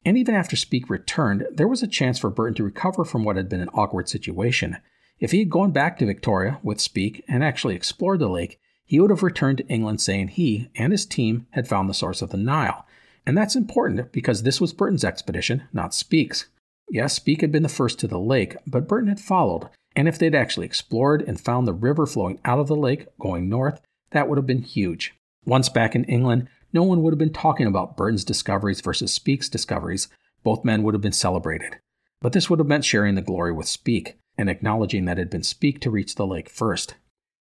And 0.04 0.18
even 0.18 0.34
after 0.34 0.56
Speke 0.56 0.90
returned, 0.90 1.46
there 1.52 1.68
was 1.68 1.84
a 1.84 1.88
chance 1.88 2.18
for 2.18 2.32
Burton 2.32 2.56
to 2.56 2.64
recover 2.64 3.06
from 3.06 3.24
what 3.24 3.36
had 3.36 3.50
been 3.50 3.62
an 3.62 3.70
awkward 3.76 4.10
situation. 4.10 4.78
If 5.20 5.30
he 5.30 5.38
had 5.38 5.52
gone 5.52 5.74
back 5.74 6.00
to 6.00 6.08
Victoria 6.08 6.60
with 6.64 6.82
Speke 6.82 7.24
and 7.28 7.44
actually 7.44 7.76
explored 7.76 8.18
the 8.18 8.28
lake, 8.28 8.60
he 8.92 9.00
would 9.00 9.10
have 9.10 9.24
returned 9.24 9.58
to 9.58 9.68
England 9.70 10.02
saying 10.02 10.28
he 10.28 10.70
and 10.76 10.92
his 10.92 11.06
team 11.06 11.48
had 11.52 11.66
found 11.66 11.90
the 11.90 11.94
source 11.94 12.22
of 12.22 12.30
the 12.30 12.36
Nile. 12.36 12.86
And 13.26 13.38
that's 13.38 13.56
important 13.56 14.12
because 14.12 14.44
this 14.44 14.60
was 14.60 14.74
Burton's 14.74 15.06
expedition, 15.06 15.64
not 15.72 15.94
Speke's. 15.94 16.48
Yes, 16.90 17.14
Speke 17.14 17.40
had 17.40 17.54
been 17.54 17.64
the 17.64 17.70
first 17.70 18.00
to 18.00 18.08
the 18.08 18.20
lake, 18.20 18.58
but 18.68 18.90
Burton 18.90 19.08
had 19.08 19.22
followed, 19.22 19.70
and 19.96 20.10
if 20.10 20.20
they'd 20.20 20.36
actually 20.36 20.66
explored 20.66 21.22
and 21.22 21.40
found 21.40 21.66
the 21.66 21.74
river 21.74 22.06
flowing 22.06 22.42
out 22.44 22.60
of 22.60 22.68
the 22.68 22.76
lake 22.76 23.06
going 23.18 23.48
north, 23.48 23.80
that 24.10 24.28
would 24.28 24.38
have 24.38 24.46
been 24.46 24.62
huge. 24.62 25.14
Once 25.46 25.70
back 25.70 25.96
in 25.96 26.04
England, 26.04 26.50
no 26.74 26.84
one 26.84 27.02
would 27.02 27.14
have 27.14 27.18
been 27.18 27.32
talking 27.32 27.68
about 27.68 27.96
Burton's 27.96 28.26
discoveries 28.26 28.82
versus 28.82 29.14
Speke's 29.14 29.48
discoveries. 29.48 30.10
Both 30.44 30.66
men 30.66 30.84
would 30.84 30.96
have 30.96 31.02
been 31.02 31.14
celebrated. 31.14 31.78
But 32.20 32.34
this 32.34 32.50
would 32.50 32.60
have 32.60 32.68
meant 32.68 32.84
sharing 32.84 33.16
the 33.16 33.22
glory 33.22 33.54
with 33.54 33.70
Speke 33.70 34.18
and 34.38 34.50
acknowledging 34.50 35.06
that 35.06 35.18
it 35.18 35.22
had 35.22 35.30
been 35.30 35.44
Speke 35.44 35.80
to 35.80 35.90
reach 35.90 36.16
the 36.16 36.28
lake 36.28 36.50
first. 36.50 36.96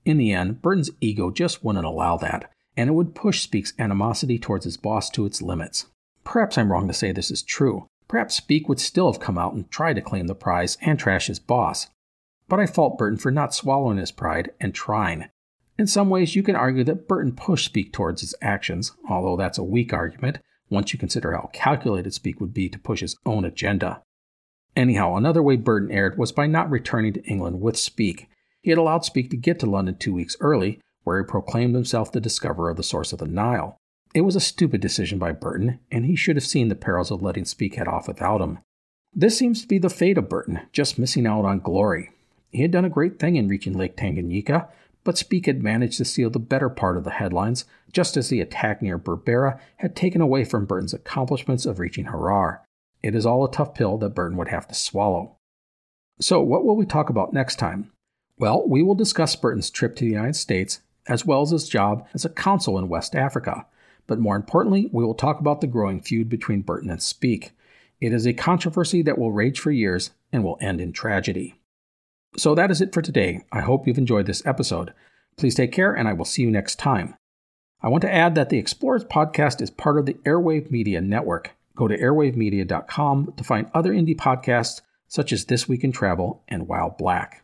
In 0.10 0.18
the 0.18 0.34
end, 0.34 0.64
Burton's 0.64 0.90
ego 1.02 1.30
just 1.30 1.64
wouldn't 1.64 1.86
allow 1.86 2.18
that, 2.18 2.52
and 2.76 2.90
it 2.90 2.94
would 2.94 3.14
push 3.14 3.42
Speke's 3.42 3.74
animosity 3.78 4.40
towards 4.40 4.66
his 4.66 4.76
boss 4.76 5.08
to 5.12 5.24
its 5.24 5.40
limits. 5.40 5.86
Perhaps 6.24 6.58
I'm 6.58 6.72
wrong 6.72 6.88
to 6.88 6.96
say 6.96 7.12
this 7.12 7.30
is 7.30 7.44
true. 7.44 7.86
Perhaps 8.08 8.34
Speke 8.34 8.68
would 8.68 8.80
still 8.80 9.12
have 9.12 9.22
come 9.22 9.38
out 9.38 9.54
and 9.54 9.70
tried 9.70 9.98
to 9.98 10.02
claim 10.02 10.26
the 10.26 10.34
prize 10.34 10.80
and 10.82 10.98
trash 10.98 11.28
his 11.28 11.38
boss. 11.38 11.90
But 12.48 12.60
I 12.60 12.66
fault 12.66 12.98
Burton 12.98 13.20
for 13.20 13.30
not 13.30 13.54
swallowing 13.54 14.00
his 14.00 14.12
pride 14.12 14.50
and 14.60 14.74
trying. 14.74 15.26
In 15.78 15.86
some 15.86 16.10
ways, 16.10 16.36
you 16.36 16.42
can 16.42 16.56
argue 16.56 16.84
that 16.86 17.08
Burton 17.08 17.36
pushed 17.36 17.66
Speke 17.66 17.94
towards 17.94 18.22
his 18.22 18.34
actions, 18.42 18.94
although 19.08 19.38
that's 19.38 19.60
a 19.60 19.64
weak 19.64 19.94
argument 19.94 20.40
once 20.72 20.92
you 20.92 20.98
consider 20.98 21.34
how 21.34 21.52
calculated 21.54 22.16
Speke 22.16 22.42
would 22.42 22.56
be 22.56 22.68
to 22.68 22.80
push 22.80 23.02
his 23.02 23.16
own 23.28 23.46
agenda. 23.46 24.02
Anyhow, 24.76 25.18
another 25.18 25.44
way 25.44 25.56
Burton 25.56 25.92
erred 25.92 26.18
was 26.18 26.32
by 26.32 26.48
not 26.48 26.72
returning 26.72 27.14
to 27.14 27.24
England 27.26 27.62
with 27.62 27.78
Speke. 27.78 28.28
He 28.62 28.72
had 28.72 28.78
allowed 28.78 29.06
Speke 29.06 29.30
to 29.32 29.38
get 29.38 29.60
to 29.60 29.66
London 29.66 29.96
two 29.96 30.14
weeks 30.14 30.36
early, 30.40 30.80
where 31.04 31.22
he 31.22 31.28
proclaimed 31.28 31.76
himself 31.76 32.12
the 32.12 32.22
discoverer 32.22 32.70
of 32.70 32.78
the 32.78 32.84
source 32.84 33.14
of 33.14 33.20
the 33.20 33.28
Nile. 33.28 33.78
It 34.14 34.22
was 34.22 34.36
a 34.36 34.42
stupid 34.42 34.82
decision 34.82 35.20
by 35.20 35.32
Burton, 35.32 35.80
and 35.92 36.06
he 36.06 36.16
should 36.16 36.36
have 36.36 36.46
seen 36.46 36.68
the 36.68 36.76
perils 36.76 37.12
of 37.12 37.22
letting 37.22 37.46
Speke 37.46 37.76
head 37.76 37.88
off 37.88 38.08
without 38.08 38.42
him. 38.42 38.60
This 39.14 39.38
seems 39.38 39.62
to 39.62 39.68
be 39.68 39.78
the 39.78 39.90
fate 39.90 40.18
of 40.18 40.30
Burton, 40.30 40.62
just 40.72 41.00
missing 41.00 41.26
out 41.26 41.46
on 41.46 41.60
glory. 41.60 42.12
He 42.52 42.62
had 42.62 42.72
done 42.72 42.86
a 42.86 42.90
great 42.90 43.20
thing 43.20 43.36
in 43.36 43.48
reaching 43.48 43.78
Lake 43.78 43.96
Tanganyika, 43.96 44.68
but 45.04 45.18
Speke 45.18 45.46
had 45.46 45.64
managed 45.64 45.98
to 45.98 46.06
steal 46.06 46.30
the 46.30 46.40
better 46.40 46.70
part 46.70 46.98
of 46.98 47.04
the 47.04 47.12
headlines, 47.12 47.66
just 47.92 48.18
as 48.18 48.30
the 48.30 48.42
attack 48.42 48.82
near 48.82 49.00
Berbera 49.00 49.60
had 49.78 49.96
taken 49.96 50.22
away 50.22 50.44
from 50.44 50.66
Burton's 50.66 50.94
accomplishments 50.94 51.66
of 51.66 51.80
reaching 51.80 52.06
Harar. 52.06 52.64
It 53.02 53.16
is 53.16 53.26
all 53.26 53.46
a 53.46 53.52
tough 53.52 53.74
pill 53.74 53.98
that 54.00 54.14
Burton 54.16 54.38
would 54.38 54.50
have 54.50 54.68
to 54.68 54.76
swallow. 54.76 55.38
So, 56.20 56.42
what 56.42 56.66
will 56.66 56.76
we 56.76 56.86
talk 56.86 57.10
about 57.10 57.34
next 57.34 57.56
time? 57.56 57.92
Well, 58.40 58.66
we 58.66 58.82
will 58.82 58.96
discuss 58.96 59.36
Burton's 59.36 59.70
trip 59.70 59.98
to 59.98 60.06
the 60.06 60.12
United 60.12 60.38
States, 60.38 60.80
as 61.08 61.26
well 61.26 61.42
as 61.42 61.52
his 61.52 61.68
job 61.68 62.08
as 62.14 62.24
a 62.24 62.30
consul 62.30 62.80
in 62.80 62.88
West 62.88 63.14
Africa. 63.14 63.66
But 64.08 64.20
more 64.20 64.38
importantly, 64.38 64.90
we 64.94 65.04
will 65.04 65.14
talk 65.14 65.42
about 65.42 65.60
the 65.60 65.68
growing 65.68 66.00
feud 66.00 66.30
between 66.30 66.62
Burton 66.62 66.90
and 66.90 67.04
Speke. 67.04 67.52
It 68.00 68.14
is 68.14 68.26
a 68.26 68.34
controversy 68.34 69.02
that 69.02 69.18
will 69.18 69.34
rage 69.34 69.60
for 69.60 69.72
years 69.72 70.12
and 70.32 70.42
will 70.42 70.58
end 70.62 70.80
in 70.80 70.94
tragedy. 70.94 71.60
So 72.38 72.56
that 72.56 72.72
is 72.72 72.80
it 72.80 72.94
for 72.94 73.02
today. 73.02 73.44
I 73.52 73.60
hope 73.60 73.86
you've 73.86 73.98
enjoyed 73.98 74.26
this 74.26 74.46
episode. 74.46 74.94
Please 75.36 75.56
take 75.56 75.74
care, 75.74 75.94
and 75.94 76.08
I 76.08 76.14
will 76.14 76.26
see 76.26 76.44
you 76.44 76.50
next 76.50 76.80
time. 76.80 77.16
I 77.82 77.90
want 77.90 78.04
to 78.04 78.14
add 78.14 78.36
that 78.36 78.50
the 78.50 78.58
Explorers 78.58 79.04
podcast 79.04 79.62
is 79.62 79.70
part 79.70 80.00
of 80.00 80.06
the 80.06 80.14
Airwave 80.26 80.72
Media 80.72 81.02
Network. 81.02 81.56
Go 81.76 81.90
to 81.90 81.98
airwavemedia.com 81.98 83.34
to 83.36 83.44
find 83.44 83.70
other 83.74 83.94
indie 83.94 84.16
podcasts 84.16 84.82
such 85.08 85.34
as 85.34 85.46
This 85.46 85.68
Week 85.68 85.84
in 85.84 85.92
Travel 85.92 86.44
and 86.48 86.68
Wild 86.68 86.98
Black. 86.98 87.44